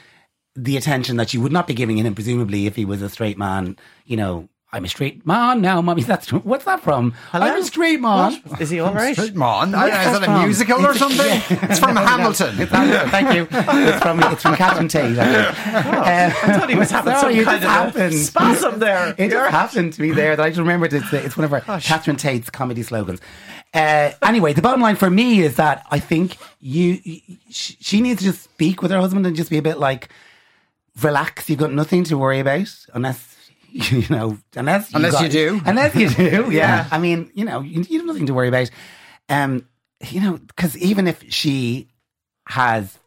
the 0.55 0.77
attention 0.77 1.17
that 1.17 1.31
she 1.31 1.39
would 1.39 1.53
not 1.53 1.67
be 1.67 1.75
giving 1.75 1.99
him, 1.99 2.15
presumably, 2.15 2.67
if 2.67 2.77
he 2.77 2.85
was 2.85 3.03
a 3.03 3.09
straight 3.09 3.39
man? 3.39 3.77
You 4.07 4.17
know, 4.17 4.49
I'm 4.75 4.85
a 4.87 4.89
straight 4.89 5.27
man 5.27 5.61
now, 5.61 5.83
mommy. 5.83 6.03
That's 6.13 6.33
what's 6.33 6.65
that 6.65 6.81
from? 6.81 7.13
I'm 7.35 7.61
a 7.61 7.65
straight 7.65 8.01
man. 8.01 8.43
Is 8.59 8.71
he 8.71 8.81
all 8.81 8.95
right? 8.95 9.15
Straight 9.15 9.35
man. 9.37 9.75
I 9.75 9.87
is 9.87 9.93
that 9.93 10.23
a 10.23 10.25
from? 10.25 10.45
musical 10.45 10.87
or 10.87 10.95
something? 10.95 11.19
yeah. 11.27 11.45
It's 11.71 11.79
from 11.79 11.95
No. 11.95 12.01
Hamilton. 12.07 12.57
Thank 12.67 13.35
you. 13.35 13.47
It's 13.51 14.03
from 14.03 14.21
it's 14.23 14.43
from 14.43 14.57
Catherine 14.57 14.89
Tate. 14.89 15.19
I 15.19 16.31
think. 16.31 16.45
I 16.45 16.59
thought 16.59 16.71
he 16.71 16.77
was 16.77 16.91
having 16.91 17.15
Sorry, 17.17 17.35
some 17.37 17.45
kind 17.45 17.57
of 17.65 17.71
happened. 17.71 18.15
a 18.15 18.19
spasm 18.19 18.79
there. 18.79 19.15
It 19.19 19.31
just 19.31 19.51
happened 19.51 19.93
to 19.93 20.01
me 20.03 20.13
there 20.13 20.37
that 20.37 20.43
I 20.43 20.49
just 20.49 20.59
remembered 20.59 20.95
it's, 20.95 21.13
it's 21.13 21.37
one 21.37 21.45
of 21.45 21.53
our 21.53 21.61
Catherine 21.81 22.17
Tate's 22.17 22.49
comedy 22.49 22.83
slogans. 22.83 23.21
Uh, 23.75 24.13
anyway, 24.23 24.53
the 24.55 24.63
bottom 24.63 24.81
line 24.81 24.97
for 24.97 25.11
me 25.11 25.41
is 25.43 25.57
that 25.57 25.85
I 25.91 25.99
think 25.99 26.37
you, 26.61 26.99
she 27.51 28.01
needs 28.01 28.21
to 28.21 28.27
just 28.27 28.43
speak 28.43 28.81
with 28.83 28.91
her 28.91 29.01
husband 29.01 29.27
and 29.27 29.35
just 29.37 29.51
be 29.51 29.59
a 29.59 29.63
bit 29.63 29.79
like, 29.79 30.09
relax. 31.03 31.49
You've 31.49 31.59
got 31.59 31.73
nothing 31.73 32.05
to 32.05 32.17
worry 32.19 32.39
about 32.41 32.69
unless 32.95 33.32
you 33.91 34.05
know 34.11 34.39
unless 34.57 34.91
you 34.93 34.97
Unless 34.97 35.13
got- 35.13 35.23
you 35.25 35.29
do. 35.31 35.61
unless 35.65 35.95
you 35.95 36.09
do. 36.11 36.25
Yeah, 36.51 36.51
Yeah. 36.51 36.89
I 36.91 36.99
mean, 36.99 37.31
you 37.35 37.45
know, 37.45 37.61
you, 37.61 37.83
you 37.89 37.99
have 37.99 38.07
nothing 38.07 38.27
to 38.27 38.35
worry 38.35 38.49
about. 38.49 38.71
Um, 39.29 39.67
you 40.11 40.21
know, 40.21 40.37
because 40.37 40.77
even 40.79 41.07
if 41.07 41.25
she 41.33 41.89
has 42.49 42.99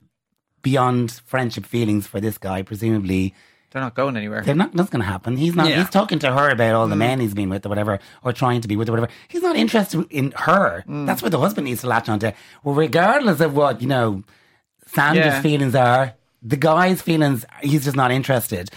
beyond 0.61 1.11
friendship 1.25 1.65
feelings 1.65 2.07
for 2.07 2.19
this 2.19 2.37
guy, 2.37 2.61
presumably 2.63 3.33
They're 3.71 3.81
not 3.81 3.95
going 3.95 4.17
anywhere. 4.17 4.41
they're 4.41 4.55
not. 4.55 4.73
That's 4.73 4.89
going 4.89 5.01
to 5.01 5.07
happen. 5.07 5.37
He's 5.37 5.55
not. 5.55 5.69
Yeah. 5.69 5.79
He's 5.79 5.89
talking 5.89 6.19
to 6.19 6.31
her 6.31 6.49
about 6.49 6.73
Mm. 6.73 6.77
all 6.77 6.87
the 6.87 6.95
men 6.95 7.19
he's 7.19 7.33
been 7.33 7.49
with 7.49 7.65
or 7.65 7.69
whatever, 7.69 7.99
or 8.23 8.33
trying 8.33 8.61
to 8.61 8.67
be 8.67 8.75
with 8.75 8.89
or 8.89 8.93
whatever. 8.93 9.11
He's 9.27 9.41
not 9.43 9.55
interested 9.55 10.05
in 10.09 10.31
her. 10.37 10.83
Mm. 10.87 11.05
That's 11.05 11.21
what 11.21 11.31
the 11.31 11.39
husband 11.39 11.65
needs 11.65 11.81
to 11.81 11.87
latch 11.87 12.09
onto. 12.09 12.31
Well, 12.63 12.75
regardless 12.75 13.41
of 13.41 13.55
what 13.55 13.81
you 13.81 13.87
know, 13.87 14.23
Sandra's 14.87 15.25
Yeah. 15.27 15.41
feelings 15.41 15.75
are, 15.75 16.13
the 16.41 16.57
guy's 16.57 17.01
feelings, 17.01 17.45
he's 17.61 17.83
just 17.83 17.95
not 17.97 18.11
interested. 18.11 18.69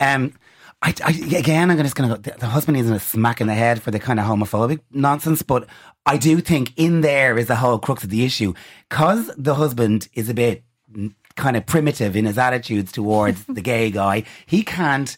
Um, 0.00 0.32
I, 0.80 0.94
I, 1.04 1.10
again, 1.36 1.70
I'm 1.70 1.78
just 1.78 1.96
going 1.96 2.08
to 2.08 2.16
go. 2.16 2.20
The, 2.20 2.38
the 2.38 2.46
husband 2.46 2.76
isn't 2.76 2.94
a 2.94 3.00
smack 3.00 3.40
in 3.40 3.48
the 3.48 3.54
head 3.54 3.82
for 3.82 3.90
the 3.90 3.98
kind 3.98 4.20
of 4.20 4.26
homophobic 4.26 4.80
nonsense, 4.92 5.42
but 5.42 5.66
I 6.06 6.16
do 6.16 6.40
think 6.40 6.72
in 6.76 7.00
there 7.00 7.36
is 7.36 7.48
the 7.48 7.56
whole 7.56 7.78
crux 7.78 8.04
of 8.04 8.10
the 8.10 8.24
issue 8.24 8.54
because 8.88 9.30
the 9.36 9.56
husband 9.56 10.08
is 10.14 10.28
a 10.28 10.34
bit 10.34 10.62
mm, 10.92 11.14
kind 11.36 11.56
of 11.56 11.66
primitive 11.66 12.14
in 12.16 12.26
his 12.26 12.38
attitudes 12.38 12.92
towards 12.92 13.44
the 13.48 13.60
gay 13.60 13.90
guy. 13.90 14.22
He 14.46 14.62
can't 14.62 15.16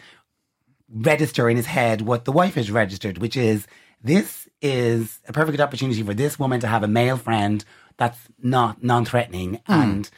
register 0.88 1.48
in 1.50 1.56
his 1.56 1.66
head 1.66 2.02
what 2.02 2.24
the 2.24 2.32
wife 2.32 2.54
has 2.54 2.70
registered, 2.70 3.18
which 3.18 3.36
is 3.36 3.66
this 4.02 4.48
is 4.62 5.20
a 5.28 5.32
perfect 5.32 5.60
opportunity 5.60 6.02
for 6.02 6.14
this 6.14 6.38
woman 6.38 6.60
to 6.60 6.66
have 6.66 6.82
a 6.82 6.88
male 6.88 7.16
friend 7.16 7.64
that's 7.98 8.18
not 8.42 8.82
non-threatening 8.82 9.60
and 9.66 10.10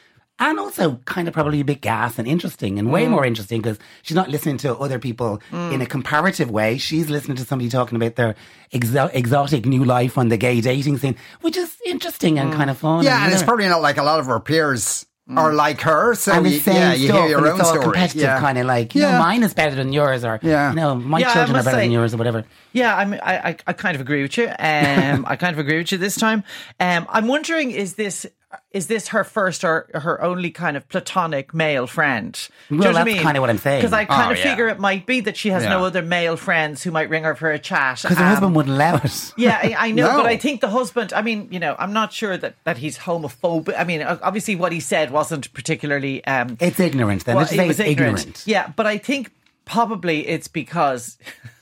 and 0.50 0.58
also 0.58 0.96
kind 1.04 1.28
of 1.28 1.34
probably 1.34 1.60
a 1.60 1.64
bit 1.64 1.80
gas 1.80 2.18
and 2.18 2.26
interesting 2.28 2.78
and 2.78 2.90
way 2.92 3.06
more 3.08 3.24
interesting 3.24 3.60
because 3.60 3.78
she's 4.02 4.14
not 4.14 4.28
listening 4.28 4.56
to 4.58 4.76
other 4.76 4.98
people 4.98 5.40
in 5.52 5.80
a 5.80 5.86
comparative 5.86 6.50
way. 6.50 6.78
She's 6.78 7.08
listening 7.10 7.36
to 7.38 7.44
somebody 7.44 7.68
talking 7.70 7.96
about 7.96 8.16
their 8.16 8.34
exo- 8.72 9.10
exotic 9.12 9.66
new 9.66 9.84
life 9.84 10.18
on 10.18 10.28
the 10.28 10.36
gay 10.36 10.60
dating 10.60 10.98
scene, 10.98 11.16
which 11.40 11.56
is 11.56 11.76
interesting 11.86 12.38
and 12.38 12.52
kind 12.52 12.70
of 12.70 12.78
fun. 12.78 13.04
Yeah, 13.04 13.22
and 13.22 13.28
you 13.30 13.34
it's 13.34 13.42
probably 13.42 13.68
not 13.68 13.82
like 13.82 13.98
a 13.98 14.02
lot 14.02 14.20
of 14.20 14.26
her 14.26 14.40
peers 14.40 15.06
are 15.36 15.52
like 15.54 15.80
her. 15.82 16.14
So 16.14 16.32
and 16.32 16.44
the 16.44 16.50
you, 16.50 16.58
same 16.58 16.74
yeah, 16.76 16.92
you 16.92 17.12
hear 17.12 17.26
your 17.28 17.38
and 17.38 17.46
own 17.46 17.52
it's 17.60 17.68
all 17.68 17.74
story. 17.74 17.84
competitive, 17.84 18.22
yeah. 18.22 18.40
kind 18.40 18.58
of 18.58 18.66
like, 18.66 18.94
you 18.94 19.00
Yeah. 19.02 19.12
know, 19.12 19.18
mine 19.20 19.42
is 19.44 19.54
better 19.54 19.74
than 19.74 19.92
yours, 19.92 20.24
or 20.24 20.38
Yeah. 20.42 20.70
you 20.70 20.76
know, 20.76 20.94
my 20.96 21.20
Yeah, 21.20 21.32
children 21.32 21.56
are 21.58 21.62
better 21.62 21.76
than 21.78 21.92
yours, 21.92 22.12
or 22.12 22.16
whatever. 22.18 22.44
Yeah, 22.72 22.94
I 22.94 23.04
mean, 23.06 23.20
I, 23.22 23.36
I, 23.50 23.56
I 23.68 23.72
kind 23.72 23.94
of 23.94 24.00
agree 24.02 24.20
with 24.22 24.36
you. 24.36 24.46
Um, 24.48 25.24
I 25.28 25.36
kind 25.36 25.54
of 25.54 25.58
agree 25.58 25.78
with 25.78 25.92
you 25.92 25.96
this 25.98 26.16
time. 26.16 26.42
Um, 26.80 27.06
I'm 27.08 27.28
wondering, 27.28 27.70
is 27.70 27.94
this 27.94 28.26
is 28.72 28.86
this 28.86 29.08
her 29.08 29.24
first 29.24 29.64
or 29.64 29.88
her 29.94 30.20
only 30.22 30.50
kind 30.50 30.76
of 30.76 30.88
platonic 30.88 31.54
male 31.54 31.86
friend? 31.86 32.32
Do 32.68 32.74
you 32.74 32.80
Well, 32.80 32.88
know 32.88 32.92
what 32.92 33.00
I 33.02 33.04
that's 33.04 33.14
mean? 33.16 33.22
kinda 33.22 33.40
what 33.40 33.50
I'm 33.50 33.58
saying. 33.58 33.80
Because 33.80 33.92
I 33.92 34.04
kind 34.04 34.28
Oh, 34.28 34.32
of 34.32 34.38
yeah. 34.38 34.42
figure 34.44 34.68
it 34.68 34.78
might 34.78 35.06
be 35.06 35.20
that 35.20 35.36
she 35.36 35.50
has 35.50 35.64
no 35.64 35.84
other 35.84 36.02
male 36.02 36.36
friends 36.36 36.82
who 36.82 36.90
might 36.90 37.08
ring 37.08 37.24
her 37.24 37.34
for 37.34 37.50
a 37.50 37.58
chat. 37.58 38.00
Because 38.02 38.18
her 38.18 38.24
Um, 38.24 38.30
husband 38.30 38.56
wouldn't 38.56 38.74
allow 38.74 38.96
it. 38.96 39.32
Yeah, 39.36 39.58
I, 39.62 39.74
I 39.88 39.90
know, 39.90 40.06
No. 40.08 40.16
but 40.22 40.26
I 40.26 40.36
think 40.36 40.60
the 40.60 40.68
husband. 40.70 41.12
I 41.12 41.22
mean, 41.22 41.48
you 41.50 41.58
know, 41.58 41.76
I'm 41.78 41.92
not 41.92 42.12
sure 42.12 42.36
that 42.36 42.54
that 42.64 42.78
he's 42.78 42.98
homophobic. 42.98 43.74
I 43.78 43.84
mean, 43.84 44.02
obviously, 44.02 44.56
what 44.56 44.72
he 44.72 44.80
said 44.80 45.10
wasn't 45.10 45.52
particularly. 45.52 46.24
Um, 46.26 46.56
It's 46.60 46.80
ignorant. 46.80 47.24
Then 47.24 47.36
well, 47.36 47.42
let's 47.42 47.50
just 47.52 47.58
say 47.58 47.64
it 47.64 47.68
was 47.68 47.80
it's 47.80 47.88
ignorant. 47.88 48.18
ignorant. 48.20 48.42
Yeah, 48.46 48.72
but 48.76 48.86
I 48.86 48.98
think 48.98 49.30
probably 49.64 50.26
it's 50.28 50.48
because 50.48 51.16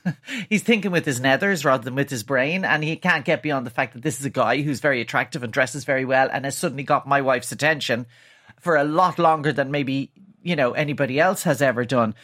he's 0.49 0.63
thinking 0.63 0.91
with 0.91 1.05
his 1.05 1.19
nethers 1.19 1.65
rather 1.65 1.83
than 1.83 1.95
with 1.95 2.09
his 2.09 2.23
brain, 2.23 2.65
and 2.65 2.83
he 2.83 2.95
can't 2.95 3.25
get 3.25 3.43
beyond 3.43 3.65
the 3.65 3.71
fact 3.71 3.93
that 3.93 4.03
this 4.03 4.19
is 4.19 4.25
a 4.25 4.29
guy 4.29 4.61
who's 4.61 4.79
very 4.79 5.01
attractive 5.01 5.43
and 5.43 5.53
dresses 5.53 5.83
very 5.83 6.05
well, 6.05 6.29
and 6.31 6.45
has 6.45 6.57
suddenly 6.57 6.83
got 6.83 7.07
my 7.07 7.21
wife's 7.21 7.51
attention 7.51 8.05
for 8.59 8.75
a 8.75 8.83
lot 8.83 9.19
longer 9.19 9.51
than 9.51 9.71
maybe 9.71 10.11
you 10.43 10.55
know 10.55 10.71
anybody 10.73 11.19
else 11.19 11.43
has 11.43 11.61
ever 11.61 11.85
done. 11.85 12.15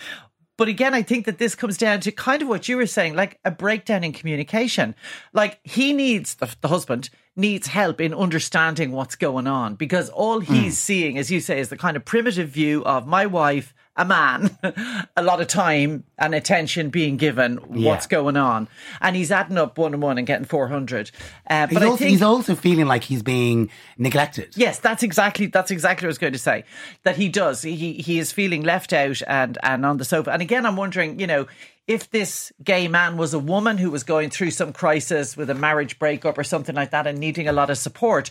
But 0.58 0.70
again, 0.70 0.96
I 0.96 1.04
think 1.04 1.26
that 1.28 1.38
this 1.38 1.54
comes 1.54 1.78
down 1.78 2.00
to 2.02 2.12
kind 2.12 2.42
of 2.42 2.48
what 2.48 2.68
you 2.68 2.78
were 2.78 2.88
saying, 2.88 3.16
like 3.16 3.40
a 3.46 3.52
breakdown 3.52 4.04
in 4.04 4.12
communication. 4.12 4.96
Like 5.32 5.60
he 5.64 5.94
needs, 5.94 6.34
the, 6.36 6.54
the 6.62 6.68
husband 6.68 7.12
needs 7.36 7.68
help 7.68 8.02
in 8.02 8.12
understanding 8.12 8.92
what's 8.92 9.16
going 9.16 9.46
on 9.46 9.76
because 9.76 10.10
all 10.10 10.42
hmm. 10.42 10.52
he's 10.52 10.80
seeing, 10.80 11.20
as 11.20 11.30
you 11.30 11.40
say, 11.40 11.60
is 11.60 11.70
the 11.70 11.78
kind 11.78 11.96
of 11.96 12.04
primitive 12.04 12.50
view 12.50 12.84
of 12.86 13.06
my 13.06 13.28
wife, 13.28 13.74
a 13.98 14.06
man, 14.06 14.58
a 15.18 15.24
lot 15.24 15.42
of 15.42 15.48
time 15.48 16.04
and 16.18 16.36
attention 16.36 16.90
being 16.90 17.18
given 17.18 17.58
what's 17.58 18.06
going 18.06 18.38
on. 18.38 18.68
And 19.02 19.16
he's 19.16 19.32
adding 19.32 19.58
up 19.58 19.78
one 19.78 19.94
and 19.94 20.02
one 20.02 20.18
and 20.18 20.28
getting 20.28 20.46
400. 20.46 21.12
Uh, 21.50 21.68
but 21.68 21.84
also, 21.84 21.98
think. 21.98 22.12
he's 22.12 22.22
also 22.22 22.56
feeling 22.56 22.86
like 22.86 23.04
he's 23.04 23.24
being 23.24 23.70
neglected. 23.98 24.56
Yes, 24.56 24.80
that's 24.80 25.04
exactly 25.04 25.48
that's 25.48 25.72
exactly 25.72 26.06
what 26.06 26.10
I 26.10 26.12
was 26.12 26.18
going 26.20 26.34
to 26.34 26.40
say. 26.40 26.64
That 27.04 27.16
he 27.16 27.28
does. 27.28 27.64
He 27.64 27.94
he 27.94 28.20
is 28.20 28.32
feeling 28.32 28.64
left 28.64 28.94
out 28.94 29.22
and 29.28 29.58
and 29.64 29.86
on 29.86 29.98
the 29.98 30.06
sofa. 30.06 30.32
And 30.32 30.42
again, 30.42 30.66
I'm 30.66 30.76
wondering, 30.76 31.20
you 31.20 31.28
know, 31.28 31.48
if 31.88 32.12
this 32.12 32.52
gay 32.64 32.88
man 32.88 33.18
was 33.18 33.34
a 33.34 33.40
woman 33.40 33.78
who 33.78 33.90
was 33.90 34.04
going 34.04 34.30
through 34.30 34.52
some 34.52 34.74
crisis 34.74 35.36
with 35.36 35.50
a 35.50 35.56
marriage 35.56 35.98
breakup 35.98 36.38
or 36.38 36.44
something 36.44 36.76
like 36.76 36.92
that 36.92 37.08
and 37.08 37.18
needing 37.18 37.48
a 37.48 37.54
lot 37.54 37.70
of 37.70 37.78
support, 37.78 38.30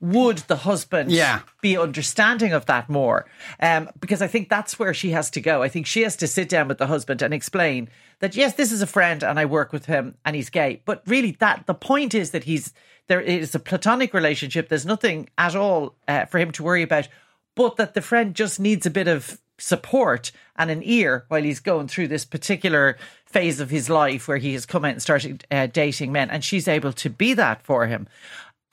would 0.00 0.38
the 0.38 0.56
husband 0.56 1.10
Yeah. 1.10 1.40
be 1.62 1.78
understanding 1.78 2.52
of 2.52 2.66
that 2.66 2.88
more? 2.88 3.24
Um, 3.60 3.88
because 4.00 4.20
I 4.20 4.26
think 4.26 4.48
that's 4.48 4.78
where 4.78 4.92
she 4.92 5.10
has 5.10 5.30
to 5.30 5.40
go. 5.40 5.62
I 5.62 5.68
think 5.68 5.86
she 5.86 6.02
has 6.02 6.16
to 6.16 6.26
sit 6.26 6.48
down 6.48 6.68
with 6.68 6.78
the 6.78 6.86
husband 6.88 7.22
and 7.22 7.32
explain 7.32 7.88
that 8.20 8.36
yes, 8.36 8.54
this 8.54 8.72
is 8.72 8.82
a 8.82 8.86
friend 8.86 9.22
and 9.22 9.38
I 9.38 9.44
work 9.46 9.72
with 9.72 9.86
him 9.86 10.14
and 10.24 10.36
he's 10.36 10.50
gay. 10.50 10.82
But 10.84 11.02
really, 11.06 11.32
that 11.40 11.66
the 11.66 11.74
point 11.74 12.14
is 12.14 12.30
that 12.32 12.44
he's 12.44 12.72
there 13.06 13.20
is 13.20 13.54
a 13.54 13.58
platonic 13.60 14.14
relationship. 14.14 14.68
There's 14.68 14.86
nothing 14.86 15.28
at 15.36 15.54
all 15.54 15.94
uh, 16.08 16.24
for 16.26 16.38
him 16.38 16.50
to 16.52 16.62
worry 16.62 16.82
about, 16.82 17.08
but 17.54 17.76
that 17.76 17.94
the 17.94 18.00
friend 18.02 18.34
just 18.34 18.58
needs 18.58 18.86
a 18.86 18.90
bit 18.90 19.08
of 19.08 19.38
support 19.58 20.32
and 20.56 20.70
an 20.70 20.80
ear 20.82 21.24
while 21.28 21.42
he's 21.42 21.60
going 21.60 21.86
through 21.86 22.08
this 22.08 22.24
particular 22.24 22.96
phase 23.26 23.60
of 23.60 23.70
his 23.70 23.88
life 23.90 24.26
where 24.26 24.38
he 24.38 24.52
has 24.52 24.66
come 24.66 24.84
out 24.84 24.92
and 24.92 25.02
started 25.02 25.44
uh, 25.50 25.66
dating 25.66 26.12
men, 26.12 26.30
and 26.30 26.42
she's 26.44 26.66
able 26.66 26.92
to 26.92 27.10
be 27.10 27.34
that 27.34 27.62
for 27.62 27.86
him. 27.86 28.08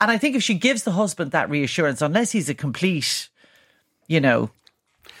And 0.02 0.10
I 0.10 0.18
think 0.18 0.34
if 0.34 0.42
she 0.42 0.54
gives 0.54 0.82
the 0.82 0.90
husband 0.90 1.30
that 1.30 1.48
reassurance, 1.48 2.02
unless 2.02 2.32
he's 2.32 2.48
a 2.48 2.54
complete, 2.54 3.28
you 4.08 4.20
know, 4.20 4.50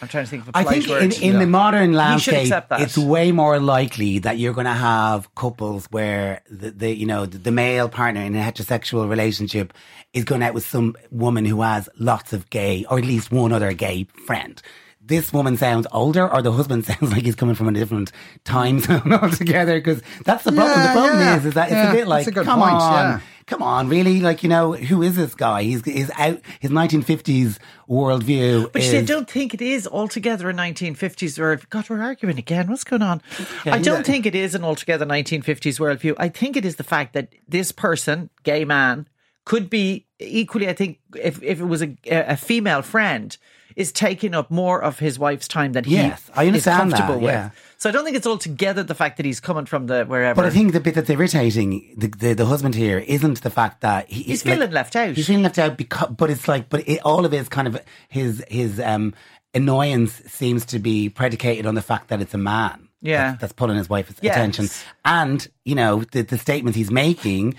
I'm 0.00 0.08
trying 0.08 0.24
to 0.24 0.30
think 0.30 0.42
of 0.42 0.48
a 0.48 0.58
I 0.58 0.64
polite 0.64 0.78
think 0.78 0.88
word. 0.90 1.02
in, 1.04 1.34
in 1.34 1.38
the 1.38 1.46
modern 1.46 1.92
landscape, 1.92 2.42
accept 2.42 2.70
that. 2.70 2.80
it's 2.80 2.98
way 2.98 3.30
more 3.30 3.60
likely 3.60 4.18
that 4.18 4.38
you're 4.38 4.54
going 4.54 4.66
to 4.66 4.72
have 4.72 5.32
couples 5.36 5.86
where 5.92 6.42
the, 6.50 6.72
the 6.72 6.96
you 6.96 7.06
know 7.06 7.26
the, 7.26 7.38
the 7.38 7.52
male 7.52 7.88
partner 7.88 8.22
in 8.22 8.34
a 8.34 8.40
heterosexual 8.40 9.08
relationship 9.08 9.72
is 10.12 10.24
going 10.24 10.42
out 10.42 10.52
with 10.52 10.66
some 10.66 10.96
woman 11.12 11.44
who 11.44 11.62
has 11.62 11.88
lots 12.00 12.32
of 12.32 12.50
gay 12.50 12.84
or 12.90 12.98
at 12.98 13.04
least 13.04 13.30
one 13.30 13.52
other 13.52 13.72
gay 13.72 14.02
friend. 14.26 14.60
This 15.00 15.32
woman 15.32 15.56
sounds 15.56 15.86
older, 15.92 16.28
or 16.28 16.42
the 16.42 16.52
husband 16.52 16.84
sounds 16.86 17.12
like 17.12 17.22
he's 17.22 17.36
coming 17.36 17.54
from 17.54 17.68
a 17.68 17.72
different 17.72 18.10
time 18.44 18.80
zone 18.80 19.12
altogether. 19.22 19.78
Because 19.78 20.02
that's 20.24 20.42
the 20.42 20.50
problem. 20.50 20.80
Yeah, 20.80 20.86
the 20.86 21.00
problem 21.00 21.20
yeah, 21.20 21.36
is, 21.36 21.46
is 21.46 21.54
that 21.54 21.70
it's 21.70 21.90
a 21.90 21.92
bit 21.92 22.08
like, 22.08 22.26
a 22.26 22.32
come 22.32 22.60
point, 22.60 22.72
on, 22.72 23.10
yeah. 23.10 23.20
Come 23.52 23.62
on, 23.62 23.88
really? 23.88 24.20
Like, 24.20 24.42
you 24.42 24.48
know, 24.48 24.72
who 24.72 25.02
is 25.02 25.16
this 25.16 25.34
guy? 25.34 25.62
He's, 25.62 25.84
he's 25.84 26.10
out, 26.16 26.40
his 26.60 26.70
1950s 26.70 27.58
worldview 27.88 28.72
But 28.72 28.82
is. 28.82 28.94
I 28.94 29.02
don't 29.02 29.28
think 29.28 29.52
it 29.52 29.60
is 29.60 29.86
altogether 29.86 30.48
a 30.48 30.54
1950s 30.54 31.38
world. 31.38 31.68
God, 31.68 31.90
we're 31.90 32.00
arguing 32.00 32.38
again. 32.38 32.68
What's 32.68 32.84
going 32.84 33.02
on? 33.02 33.20
I 33.66 33.78
don't 33.78 33.98
yeah. 33.98 34.02
think 34.02 34.24
it 34.24 34.34
is 34.34 34.54
an 34.54 34.64
altogether 34.64 35.04
1950s 35.04 35.78
worldview. 35.78 36.14
I 36.16 36.30
think 36.30 36.56
it 36.56 36.64
is 36.64 36.76
the 36.76 36.84
fact 36.84 37.12
that 37.12 37.28
this 37.46 37.72
person, 37.72 38.30
gay 38.42 38.64
man, 38.64 39.06
could 39.44 39.68
be 39.68 40.06
equally. 40.18 40.68
I 40.68 40.72
think 40.72 41.00
if 41.16 41.42
if 41.42 41.60
it 41.60 41.64
was 41.64 41.82
a 41.82 41.96
a 42.06 42.36
female 42.36 42.80
friend, 42.80 43.36
is 43.76 43.92
taking 43.92 44.34
up 44.34 44.50
more 44.50 44.82
of 44.82 44.98
his 44.98 45.18
wife's 45.18 45.48
time 45.48 45.72
than 45.72 45.84
he 45.84 45.94
Yes, 45.94 46.30
I 46.34 46.44
is 46.44 46.48
understand 46.48 46.92
that, 46.92 46.98
comfortable 46.98 47.22
yeah. 47.22 47.44
with. 47.46 47.71
So 47.82 47.88
I 47.88 47.92
don't 47.92 48.04
think 48.04 48.16
it's 48.16 48.28
altogether 48.28 48.84
the 48.84 48.94
fact 48.94 49.16
that 49.16 49.26
he's 49.26 49.40
coming 49.40 49.66
from 49.66 49.88
the 49.88 50.04
wherever. 50.04 50.36
But 50.40 50.46
I 50.46 50.50
think 50.50 50.72
the 50.72 50.78
bit 50.78 50.94
that's 50.94 51.10
irritating 51.10 51.92
the, 51.96 52.06
the, 52.06 52.34
the 52.34 52.46
husband 52.46 52.76
here 52.76 52.98
isn't 53.00 53.42
the 53.42 53.50
fact 53.50 53.80
that 53.80 54.08
he, 54.08 54.22
He's 54.22 54.44
like, 54.46 54.54
feeling 54.54 54.70
left 54.70 54.94
out. 54.94 55.16
He's 55.16 55.26
feeling 55.26 55.42
left 55.42 55.58
out 55.58 55.76
because, 55.76 56.08
but 56.16 56.30
it's 56.30 56.46
like, 56.46 56.68
but 56.68 56.86
it, 56.88 57.00
all 57.04 57.24
of 57.24 57.32
his 57.32 57.48
kind 57.48 57.66
of 57.66 57.82
his 58.08 58.44
his 58.46 58.78
um 58.78 59.14
annoyance 59.52 60.12
seems 60.28 60.64
to 60.66 60.78
be 60.78 61.08
predicated 61.08 61.66
on 61.66 61.74
the 61.74 61.82
fact 61.82 62.06
that 62.10 62.20
it's 62.20 62.34
a 62.34 62.38
man. 62.38 62.88
Yeah. 63.00 63.30
that's, 63.30 63.40
that's 63.40 63.52
pulling 63.54 63.76
his 63.78 63.88
wife's 63.90 64.14
Yes. 64.22 64.36
attention, 64.36 64.68
and 65.04 65.44
you 65.64 65.74
know 65.74 66.04
the 66.12 66.22
the 66.22 66.38
statements 66.38 66.76
he's 66.76 66.92
making 66.92 67.56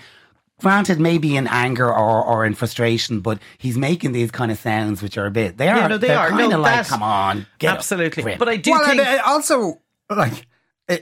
granted, 0.60 0.98
maybe 1.00 1.36
in 1.36 1.46
anger 1.48 1.92
or, 1.92 2.24
or 2.24 2.46
in 2.46 2.54
frustration, 2.54 3.20
but 3.20 3.38
he's 3.58 3.76
making 3.76 4.12
these 4.12 4.30
kind 4.30 4.50
of 4.50 4.58
sounds 4.58 5.02
which 5.02 5.18
are 5.18 5.26
a 5.26 5.30
bit. 5.30 5.58
They 5.58 5.68
are. 5.68 5.76
Yeah, 5.76 5.86
no, 5.88 5.98
they 5.98 6.08
they're 6.08 6.18
are. 6.18 6.30
Kind 6.30 6.48
No, 6.48 6.56
of 6.56 6.62
like, 6.62 6.86
come 6.86 7.02
on, 7.02 7.46
get 7.58 7.74
Absolutely. 7.76 8.22
grip. 8.22 8.38
But 8.38 8.48
I 8.48 8.56
do 8.56 8.70
well, 8.70 8.86
think. 8.86 9.26
also 9.28 9.80
like 10.10 10.46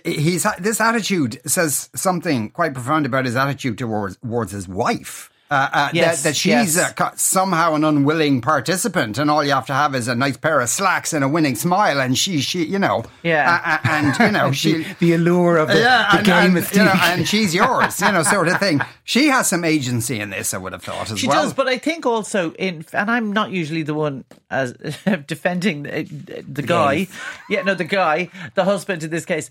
he's 0.04 0.46
this 0.60 0.80
attitude 0.80 1.40
says 1.46 1.90
something 1.94 2.50
quite 2.50 2.74
profound 2.74 3.06
about 3.06 3.24
his 3.24 3.36
attitude 3.36 3.78
towards 3.78 4.16
towards 4.18 4.52
his 4.52 4.68
wife. 4.68 5.30
Uh, 5.52 5.68
uh, 5.72 5.90
Yes, 5.92 6.22
that, 6.22 6.30
that 6.30 6.36
she's 6.36 6.76
yes. 6.76 6.78
uh, 6.78 6.92
co- 6.94 7.14
somehow 7.16 7.74
an 7.74 7.84
unwilling 7.84 8.40
participant, 8.40 9.18
and 9.18 9.30
all 9.30 9.44
you 9.44 9.50
have 9.52 9.66
to 9.66 9.74
have 9.74 9.94
is 9.94 10.08
a 10.08 10.14
nice 10.14 10.38
pair 10.38 10.60
of 10.60 10.70
slacks 10.70 11.12
and 11.12 11.22
a 11.22 11.28
winning 11.28 11.54
smile, 11.56 12.00
and 12.00 12.16
she, 12.16 12.40
she, 12.40 12.64
you 12.64 12.78
know, 12.78 13.04
Yeah. 13.22 13.60
uh, 13.62 13.70
uh, 13.88 13.92
and 13.92 14.18
you 14.18 14.30
know, 14.32 14.52
she, 14.60 14.82
the, 14.84 14.94
the 15.00 15.12
allure 15.12 15.58
of 15.58 15.68
the, 15.68 15.78
yeah, 15.78 16.08
the 16.10 16.18
and, 16.18 16.26
game 16.26 16.56
and, 16.56 16.58
of 16.58 16.72
you 16.74 16.84
know, 16.84 16.92
and 16.94 17.28
she's 17.28 17.54
yours, 17.54 18.00
you 18.00 18.10
know, 18.12 18.22
sort 18.22 18.48
of 18.48 18.58
thing. 18.58 18.80
She 19.04 19.26
has 19.28 19.48
some 19.48 19.64
agency 19.64 20.20
in 20.20 20.30
this, 20.30 20.54
I 20.54 20.58
would 20.58 20.72
have 20.72 20.82
thought 20.84 21.10
as 21.10 21.18
She 21.18 21.26
well. 21.26 21.36
She 21.36 21.42
does, 21.42 21.52
but 21.52 21.66
I 21.68 21.76
think 21.76 22.06
also 22.06 22.52
in, 22.52 22.84
and 22.94 23.10
I'm 23.10 23.32
not 23.32 23.50
usually 23.50 23.82
the 23.82 23.94
one 23.94 24.24
as 24.48 24.72
defending 25.26 25.82
the, 25.82 26.44
the 26.48 26.62
guy. 26.62 27.08
Yeah, 27.50 27.62
no, 27.62 27.74
the 27.74 27.84
guy, 27.84 28.30
the 28.54 28.64
husband 28.64 29.02
in 29.02 29.10
this 29.10 29.26
case. 29.26 29.50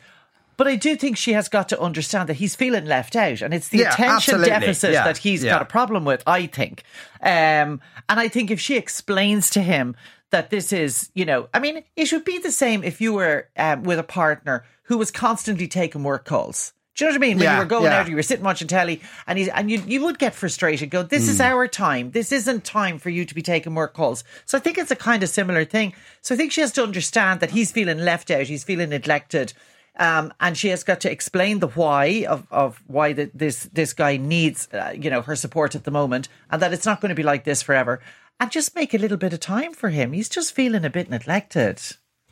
But 0.62 0.68
I 0.68 0.76
do 0.76 0.96
think 0.96 1.18
she 1.18 1.34
has 1.34 1.50
got 1.50 1.70
to 1.70 1.80
understand 1.82 2.30
that 2.30 2.36
he's 2.36 2.54
feeling 2.54 2.86
left 2.86 3.16
out, 3.16 3.42
and 3.42 3.52
it's 3.52 3.70
the 3.70 3.80
Yeah, 3.80 3.94
attention 3.94 4.36
absolutely. 4.36 4.50
deficit 4.52 4.94
Yeah, 4.94 5.06
that 5.06 5.18
he's 5.18 5.44
yeah. 5.44 5.54
got 5.54 5.64
a 5.64 5.66
problem 5.66 6.06
with. 6.06 6.22
I 6.28 6.46
think, 6.46 6.84
um, 7.24 7.82
and 8.08 8.20
I 8.20 8.28
think 8.28 8.52
if 8.52 8.60
she 8.60 8.78
explains 8.78 9.50
to 9.52 9.62
him 9.62 9.96
that 10.30 10.52
this 10.52 10.72
is, 10.72 11.10
you 11.16 11.26
know, 11.26 11.50
I 11.52 11.58
mean, 11.58 11.84
it 11.96 12.12
would 12.14 12.26
be 12.26 12.38
the 12.38 12.52
same 12.52 12.84
if 12.84 13.02
you 13.02 13.12
were 13.14 13.48
um, 13.58 13.82
with 13.82 13.98
a 13.98 14.04
partner 14.04 14.64
who 14.84 15.00
was 15.00 15.10
constantly 15.10 15.68
taking 15.68 16.04
work 16.04 16.26
calls. 16.26 16.74
Do 16.94 17.06
you 17.06 17.10
know 17.10 17.16
what 17.18 17.26
I 17.26 17.28
mean? 17.28 17.38
When 17.38 17.46
Yeah, 17.46 17.54
you 17.54 17.60
were 17.60 17.66
going 17.66 17.86
yeah. 17.92 18.02
out, 18.02 18.08
you 18.10 18.16
were 18.16 18.22
sitting 18.22 18.46
watching 18.46 18.68
telly, 18.68 19.02
and 19.26 19.40
he's 19.40 19.48
and 19.48 19.72
you 19.72 19.82
you 19.88 20.04
would 20.04 20.20
get 20.20 20.36
frustrated. 20.36 20.92
Go, 20.92 21.02
this 21.02 21.28
is 21.28 21.38
Hmm. 21.38 21.44
our 21.44 21.68
time. 21.68 22.12
This 22.12 22.32
isn't 22.32 22.66
time 22.66 23.00
for 23.00 23.10
you 23.10 23.26
to 23.26 23.34
be 23.34 23.42
taking 23.42 23.74
work 23.74 23.96
calls. 23.96 24.24
So 24.46 24.60
I 24.60 24.62
think 24.62 24.78
it's 24.78 24.92
a 24.92 24.96
kind 24.96 25.24
of 25.24 25.30
similar 25.30 25.66
thing. 25.66 25.94
So 26.22 26.36
I 26.36 26.38
think 26.38 26.52
she 26.52 26.62
has 26.62 26.72
to 26.74 26.84
understand 26.84 27.40
that 27.40 27.50
he's 27.50 27.72
feeling 27.72 27.98
left 27.98 28.30
out. 28.30 28.44
He's 28.46 28.64
feeling 28.64 28.90
neglected. 28.90 29.54
Um, 29.98 30.34
and 30.40 30.58
she 30.58 30.70
has 30.70 30.84
got 30.84 31.02
to 31.02 31.12
explain 31.12 31.60
the 31.60 31.68
why 31.68 32.26
of, 32.28 32.48
of 32.50 32.82
why 32.88 33.14
the, 33.14 33.30
this 33.34 33.64
this 33.74 33.94
guy 33.94 34.18
needs 34.18 34.70
uh, 34.74 34.94
you 34.98 35.10
know 35.10 35.22
her 35.22 35.36
support 35.36 35.76
at 35.76 35.84
the 35.84 35.92
moment, 35.92 36.30
and 36.50 36.62
that 36.62 36.74
it's 36.74 36.86
not 36.86 37.02
going 37.02 37.10
to 37.10 37.16
be 37.16 37.24
like 37.24 37.44
this 37.44 37.62
forever. 37.62 38.00
And 38.40 38.50
just 38.50 38.74
make 38.74 38.94
a 38.94 38.98
little 38.98 39.18
bit 39.18 39.34
of 39.34 39.40
time 39.40 39.74
for 39.74 39.90
him. 39.90 40.14
He's 40.14 40.30
just 40.30 40.56
feeling 40.56 40.86
a 40.86 40.90
bit 40.90 41.10
neglected. 41.10 41.80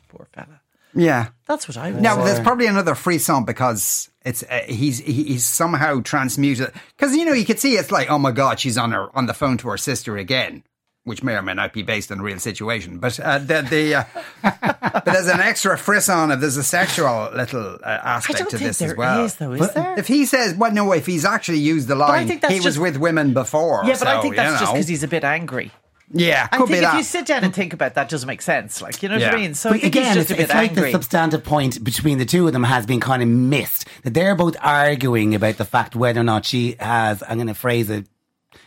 Poor 0.08 0.26
fella. 0.32 0.60
yeah. 0.92 1.28
That's 1.46 1.68
what 1.68 1.76
I 1.76 1.92
would 1.92 2.02
Now, 2.02 2.24
there's 2.24 2.40
probably 2.40 2.66
another 2.66 2.96
frisson 2.96 3.44
because 3.44 4.10
it's 4.24 4.42
uh, 4.42 4.62
he's 4.66 4.98
he's 4.98 5.46
somehow 5.46 6.00
transmuted 6.00 6.72
because 6.96 7.14
you 7.14 7.24
know 7.24 7.32
you 7.32 7.44
could 7.44 7.60
see 7.60 7.74
it's 7.74 7.92
like 7.92 8.10
oh 8.10 8.18
my 8.18 8.32
god 8.32 8.58
she's 8.58 8.76
on 8.76 8.90
her 8.92 9.14
on 9.16 9.26
the 9.26 9.34
phone 9.34 9.56
to 9.58 9.68
her 9.68 9.76
sister 9.78 10.16
again, 10.16 10.64
which 11.04 11.22
may 11.22 11.34
or 11.34 11.42
may 11.42 11.54
not 11.54 11.72
be 11.72 11.82
based 11.82 12.12
on 12.12 12.20
a 12.20 12.22
real 12.22 12.38
situation, 12.38 12.98
but 12.98 13.18
uh, 13.20 13.38
the 13.38 13.62
the 13.62 13.94
uh, 13.94 14.04
but 14.92 15.04
there's 15.04 15.28
an 15.28 15.40
extra 15.40 15.76
frisson 15.78 16.30
of 16.30 16.40
there's 16.40 16.56
a 16.56 16.62
sexual 16.62 17.30
little 17.34 17.78
uh, 17.82 17.86
aspect 18.04 18.38
to 18.50 18.58
think 18.58 18.62
this 18.68 18.78
there 18.78 18.90
as 18.90 18.96
well. 18.96 19.24
is, 19.24 19.34
though, 19.36 19.52
is 19.52 19.60
But 19.60 19.74
there? 19.74 19.98
If 19.98 20.06
he 20.08 20.26
says, 20.26 20.54
well, 20.54 20.72
no, 20.72 20.92
if 20.92 21.06
he's 21.06 21.24
actually 21.24 21.58
used 21.58 21.88
the 21.88 21.94
line, 21.94 22.28
think 22.28 22.42
that's 22.42 22.52
he 22.52 22.60
was 22.60 22.78
with 22.78 22.96
women 22.98 23.32
before. 23.32 23.82
yeah, 23.86 23.96
but 23.98 24.08
I 24.08 24.20
think 24.20 24.36
that's 24.36 24.52
you 24.60 24.66
just 24.66 24.72
because 24.74 24.88
he's 24.88 25.02
a 25.02 25.08
bit 25.08 25.24
angry. 25.24 25.70
yeah, 26.12 26.48
I 26.52 26.58
think 26.58 26.68
be 26.68 26.74
if 26.74 26.80
that. 26.82 26.96
you 26.96 27.02
sit 27.02 27.24
down 27.24 27.44
and 27.44 27.54
think 27.54 27.72
about 27.72 27.94
that, 27.94 28.08
doesn't 28.08 28.26
make 28.26 28.42
sense. 28.42 28.82
Like 28.82 29.02
you 29.02 29.08
know 29.08 29.18
what 29.18 29.34
I 29.34 29.36
mean? 29.36 29.54
So 29.54 29.70
But 29.70 29.76
I 29.76 29.80
think 29.80 29.94
again, 29.96 30.16
he's 30.16 30.16
it's, 30.16 30.28
just 30.28 30.30
a 30.32 30.34
bit 30.34 30.42
it's 30.44 30.52
like 30.54 30.70
angry. 30.70 30.84
the 30.86 30.92
substantive 30.92 31.44
point 31.44 31.82
between 31.82 32.18
the 32.18 32.26
two 32.26 32.46
of 32.46 32.52
them 32.52 32.64
has 32.64 32.84
been 32.84 33.00
kind 33.00 33.22
of 33.22 33.28
missed. 33.28 33.86
That 34.02 34.12
they're 34.12 34.34
both 34.34 34.56
arguing 34.60 35.34
about 35.34 35.56
the 35.56 35.64
fact 35.64 35.96
whether 35.96 36.20
or 36.20 36.24
not 36.24 36.44
she 36.44 36.76
has, 36.78 37.22
I'm 37.26 37.36
going 37.38 37.46
to 37.46 37.54
phrase 37.54 37.88
it 37.90 38.06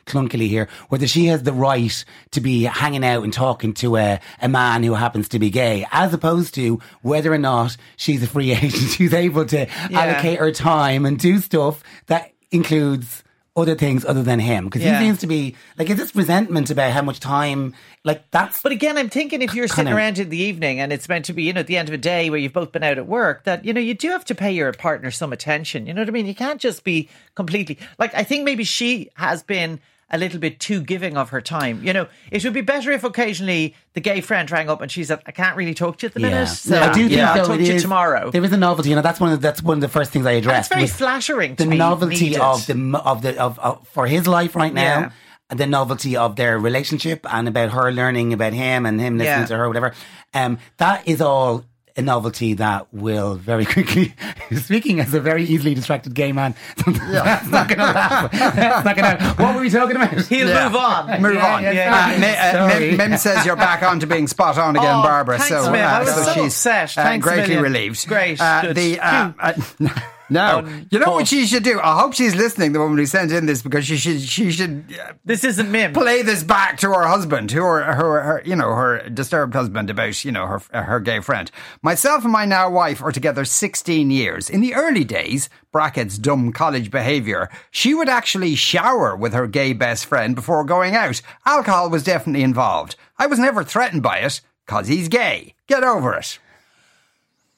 clunkily 0.06 0.48
here, 0.48 0.68
whether 0.90 1.08
she 1.08 1.28
has 1.28 1.44
the 1.44 1.54
right 1.54 2.06
to 2.32 2.42
be 2.42 2.64
hanging 2.64 3.04
out 3.04 3.24
and 3.24 3.34
talking 3.34 3.74
to 3.76 3.98
a, 3.98 4.20
a 4.42 4.50
man 4.50 4.84
who 4.84 4.94
happens 4.94 5.30
to 5.30 5.40
be 5.40 5.50
gay, 5.50 5.86
as 5.92 6.14
opposed 6.14 6.54
to 6.56 6.80
whether 7.02 7.32
or 7.32 7.38
not 7.38 7.78
she's 7.96 8.24
a 8.24 8.28
free 8.28 8.52
agent 8.56 8.94
who's 8.94 9.14
able 9.14 9.46
to 9.46 9.70
allocate 9.94 10.40
her 10.40 10.52
time 10.52 11.06
and 11.06 11.20
do 11.20 11.40
stuff 11.40 11.84
that 12.08 12.32
includes 12.52 13.24
other 13.56 13.76
things 13.76 14.04
other 14.04 14.24
than 14.24 14.40
him. 14.40 14.66
Because 14.66 14.82
Yeah. 14.82 14.98
he 15.00 15.06
seems 15.06 15.20
to 15.20 15.28
be, 15.28 15.56
like, 15.78 15.90
is 15.90 15.98
this 15.98 16.16
resentment 16.16 16.72
about 16.72 16.92
how 16.92 17.04
much 17.04 17.20
time, 17.20 17.74
like, 18.04 18.24
that's. 18.32 18.62
But 18.62 18.72
again, 18.72 18.98
I'm 18.98 19.10
thinking 19.10 19.44
if 19.44 19.54
you're 19.54 19.68
sitting 19.68 19.86
Kinda- 19.86 19.96
around 19.98 20.18
in 20.18 20.30
the 20.30 20.38
evening 20.42 20.80
and 20.80 20.92
it's 20.92 21.08
meant 21.08 21.26
to 21.26 21.34
be, 21.34 21.44
you 21.44 21.54
know, 21.54 21.60
at 21.60 21.68
the 21.68 21.78
end 21.78 21.88
of 21.88 21.94
a 21.94 22.00
day 22.00 22.30
where 22.32 22.40
you've 22.40 22.54
both 22.54 22.72
been 22.72 22.84
out 22.84 22.98
at 22.98 23.06
work, 23.08 23.44
that, 23.44 23.64
you 23.64 23.72
know, 23.72 23.80
you 23.80 23.94
do 23.94 24.10
have 24.10 24.26
to 24.26 24.36
pay 24.36 24.52
your 24.52 24.72
partner 24.74 25.12
some 25.12 25.32
attention. 25.32 25.86
You 25.86 25.94
know 25.94 26.02
what 26.02 26.08
I 26.08 26.12
mean? 26.12 26.26
You 26.26 26.34
can't 26.36 26.60
just 26.60 26.84
be 26.84 27.10
completely 27.36 27.78
like, 28.00 28.14
I 28.16 28.24
think 28.24 28.44
maybe 28.44 28.64
she 28.64 29.10
has 29.16 29.44
been 29.44 29.80
a 30.14 30.18
little 30.18 30.40
bit 30.40 30.60
too 30.60 30.80
giving 30.82 31.18
of 31.18 31.30
her 31.32 31.42
time. 31.42 31.84
You 31.84 31.92
know, 31.92 32.08
it 32.32 32.44
would 32.44 32.54
be 32.54 32.62
better 32.62 32.92
if 32.92 33.04
occasionally 33.04 33.76
the 33.94 34.00
gay 34.00 34.22
friend 34.22 34.50
rang 34.52 34.70
up 34.70 34.80
and 34.82 34.90
she 34.90 35.04
said, 35.04 35.22
I 35.26 35.32
can't 35.32 35.58
really 35.58 35.74
talk 35.74 35.98
to 35.98 36.06
you 36.06 36.08
at 36.08 36.14
the 36.14 36.20
minute. 36.22 36.48
So 36.48 36.80
I 36.80 36.94
do 36.94 37.10
think 37.10 37.20
I'll 37.22 37.36
though 37.36 37.48
talk 37.48 37.58
to 37.58 37.64
you 37.64 37.74
is- 37.74 37.82
tomorrow. 37.82 38.32
There 38.32 38.44
is 38.44 38.54
a 38.54 38.58
novelty, 38.58 38.90
you 38.92 38.96
know. 38.96 39.02
That's 39.02 39.20
one 39.20 39.34
of 39.34 39.42
the, 39.42 39.48
that's 39.48 39.62
one 39.62 39.78
of 39.78 39.82
the 39.82 39.90
first 39.90 40.12
things 40.12 40.26
I 40.26 40.32
And 40.34 40.40
addressed. 40.46 40.68
it's 40.72 40.76
very 40.76 40.82
was 40.84 40.94
flattering 40.94 41.56
the 41.56 41.66
be 41.68 41.78
novelty 41.78 42.26
needed. 42.30 42.40
of 42.42 42.66
the 42.68 43.02
of 43.04 43.22
the 43.24 43.38
of, 43.42 43.60
of 43.60 43.88
for 43.90 44.08
his 44.08 44.28
life 44.28 44.56
right 44.56 44.74
now. 44.74 45.00
Yeah. 45.00 45.12
and 45.50 45.60
The 45.60 45.68
novelty 45.68 46.16
of 46.16 46.36
their 46.36 46.58
relationship 46.60 47.26
and 47.32 47.48
about 47.48 47.72
her 47.72 47.92
learning 47.92 48.34
about 48.34 48.54
him 48.54 48.86
and 48.86 49.02
him 49.02 49.18
listening 49.18 49.40
Yeah. 49.42 49.46
to 49.48 49.58
her, 49.58 49.68
whatever. 49.68 49.94
Um, 50.34 50.58
that 50.78 51.08
is 51.08 51.22
all 51.22 51.66
a 51.96 52.02
novelty 52.02 52.56
that 52.56 52.92
will 52.94 53.36
very 53.36 53.66
quickly. 53.74 54.14
Speaking 54.56 55.00
as 55.00 55.14
a 55.14 55.20
very 55.20 55.44
easily 55.44 55.74
distracted 55.76 56.14
gay 56.14 56.32
man, 56.32 56.56
that's 56.86 57.48
not 57.50 57.68
going 57.68 57.78
to 57.80 57.86
laugh. 57.86 58.32
That's 58.32 58.86
not 58.86 58.96
going 58.98 59.18
to. 59.18 59.24
What 59.44 59.56
were 59.56 59.62
we 59.62 59.70
talking 59.70 59.96
about? 59.96 60.14
He'll 60.26 60.50
Yeah. 60.50 60.66
move 60.68 60.76
on. 60.76 61.22
Move 61.22 61.34
Yeah, 61.36 61.56
on. 61.56 61.64
yeah, 61.64 62.12
Uh, 62.16 62.20
Mi- 62.20 62.36
uh, 62.36 62.80
Mim, 62.98 62.98
Mim 63.12 63.18
says 63.18 63.46
you're 63.46 63.56
back 63.56 63.84
on 63.84 64.00
to 64.00 64.08
being 64.08 64.28
spot 64.28 64.58
on 64.58 64.76
again, 64.76 64.96
Oh, 64.96 65.04
Barbara. 65.04 65.38
thanks, 65.38 65.50
so, 65.50 65.68
uh, 65.68 65.72
Mim. 65.72 65.86
I 65.86 66.00
was 66.00 66.14
so 66.14 66.24
so 66.24 66.34
she's 66.34 66.46
upset. 66.54 66.98
uh, 66.98 67.04
Thanks 67.04 67.28
a 67.28 67.30
greatly 67.30 67.58
relieved. 67.58 68.08
Great, 68.08 68.42
Uh, 68.42 68.62
good. 68.64 68.76
the 68.76 69.00
uh, 69.00 69.54
no, 70.34 70.58
On 70.58 70.88
you 70.92 71.00
know 71.00 71.12
what 71.12 71.28
she 71.28 71.46
should 71.46 71.64
do? 71.64 71.80
I 71.80 71.98
hope 72.00 72.14
she's 72.14 72.36
listening. 72.36 72.74
The 72.74 72.80
woman 72.80 72.98
who 72.98 73.06
sent 73.06 73.32
in 73.32 73.46
this 73.46 73.62
because 73.62 73.86
she 73.86 73.98
should 73.98 74.22
she 74.22 74.52
should 74.52 74.86
uh, 75.00 75.14
This 75.24 75.44
isn't 75.44 75.72
Mim. 75.72 75.94
play 75.94 76.22
this 76.22 76.44
back 76.44 76.78
to 76.80 76.88
her 76.90 77.06
husband, 77.08 77.52
who 77.52 77.62
her, 77.62 77.84
her, 77.84 78.22
her, 78.22 78.42
you 78.46 78.56
know, 78.56 78.74
her 78.76 79.08
disturbed 79.10 79.54
husband 79.54 79.90
about, 79.90 80.26
you 80.26 80.32
know, 80.32 80.46
her, 80.48 80.60
her 80.84 81.00
gay 81.00 81.20
friend. 81.22 81.50
Myself 81.82 82.24
and 82.24 82.34
my 82.34 82.46
now 82.46 82.70
wife 82.70 83.02
are 83.02 83.12
together 83.12 83.46
16 83.46 84.12
years. 84.12 84.50
In 84.50 84.62
the 84.62 84.74
early 84.76 85.04
days, 85.04 85.50
brackets 85.72 86.18
dumb 86.18 86.52
college 86.52 86.92
behavior, 86.92 87.50
she 87.72 87.94
would 87.94 88.10
actually 88.10 88.56
shower 88.56 89.16
with 89.16 89.34
her 89.34 89.48
gay 89.48 89.74
best 89.74 90.06
friend 90.06 90.36
before 90.36 90.64
going 90.66 90.96
out. 90.96 91.22
Alcohol 91.46 91.90
was 91.90 92.04
definitely 92.04 92.44
involved. 92.44 92.96
I 93.18 93.28
was 93.28 93.40
never 93.40 93.64
threatened 93.64 94.04
by 94.04 94.18
it, 94.20 94.42
cause 94.68 94.88
he's 94.88 95.08
gay. 95.08 95.54
Get 95.68 95.84
over 95.84 96.14
it. 96.16 96.40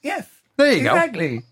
Yes, 0.02 0.28
There 0.56 0.72
you 0.72 0.84
go. 0.84 0.94
exactly. 0.94 1.42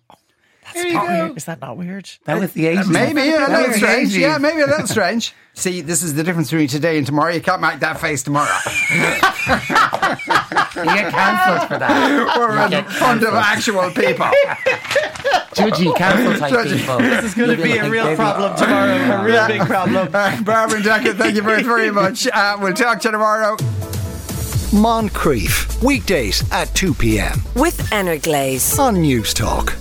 There 0.72 0.86
you 0.86 0.94
Not 0.94 1.06
go. 1.06 1.12
weird. 1.26 1.36
Is 1.36 1.44
that 1.44 1.60
not 1.60 1.76
weird? 1.76 2.08
That 2.24 2.40
was 2.40 2.52
the 2.52 2.66
age. 2.66 2.86
Maybe 2.88 3.20
a 3.28 3.38
That 3.38 3.50
little 3.60 3.74
strange. 3.74 4.16
Yeah, 4.16 4.38
maybe 4.38 4.62
a 4.62 4.66
little 4.66 4.86
strange. 4.86 5.34
See, 5.54 5.82
this 5.82 6.02
is 6.02 6.14
the 6.14 6.24
difference 6.24 6.50
between 6.50 6.68
today 6.68 6.98
and 6.98 7.06
tomorrow. 7.06 7.32
You 7.32 7.40
can't 7.40 7.60
make 7.60 7.78
that 7.80 8.00
face 8.00 8.22
tomorrow. 8.22 8.48
You 10.76 10.82
get 10.86 11.12
cancelled 11.12 11.68
for 11.68 11.78
that. 11.78 12.36
We're 12.36 12.78
in 12.78 12.84
front 12.86 13.22
of 13.22 13.34
actual 13.34 13.90
people. 13.92 14.26
Judgy 15.54 15.94
cancel 15.96 16.34
type 16.38 16.52
Judgy. 16.52 16.78
people. 16.78 16.98
This 16.98 17.24
is 17.26 17.34
going 17.34 17.56
to 17.56 17.62
be 17.62 17.76
a 17.76 17.88
real 17.88 18.14
problem 18.16 18.56
tomorrow. 18.56 19.20
A 19.20 19.24
real 19.24 19.46
big 19.46 19.60
problem. 19.62 20.08
Uh, 20.12 20.42
Barbara 20.42 20.76
and 20.78 20.84
Declan, 20.84 21.16
thank 21.16 21.36
you 21.36 21.42
very, 21.42 21.62
very 21.62 21.90
much. 21.92 22.26
Uh, 22.26 22.56
we'll 22.60 22.74
talk 22.74 23.00
to 23.02 23.08
you 23.08 23.12
tomorrow. 23.12 23.56
Moncrieff, 24.74 25.80
weekdays 25.82 26.42
at 26.50 26.74
2 26.74 26.94
p.m. 26.94 27.40
with 27.54 27.78
Energlaze. 27.92 28.76
on 28.78 29.00
News 29.00 29.32
Talk. 29.32 29.74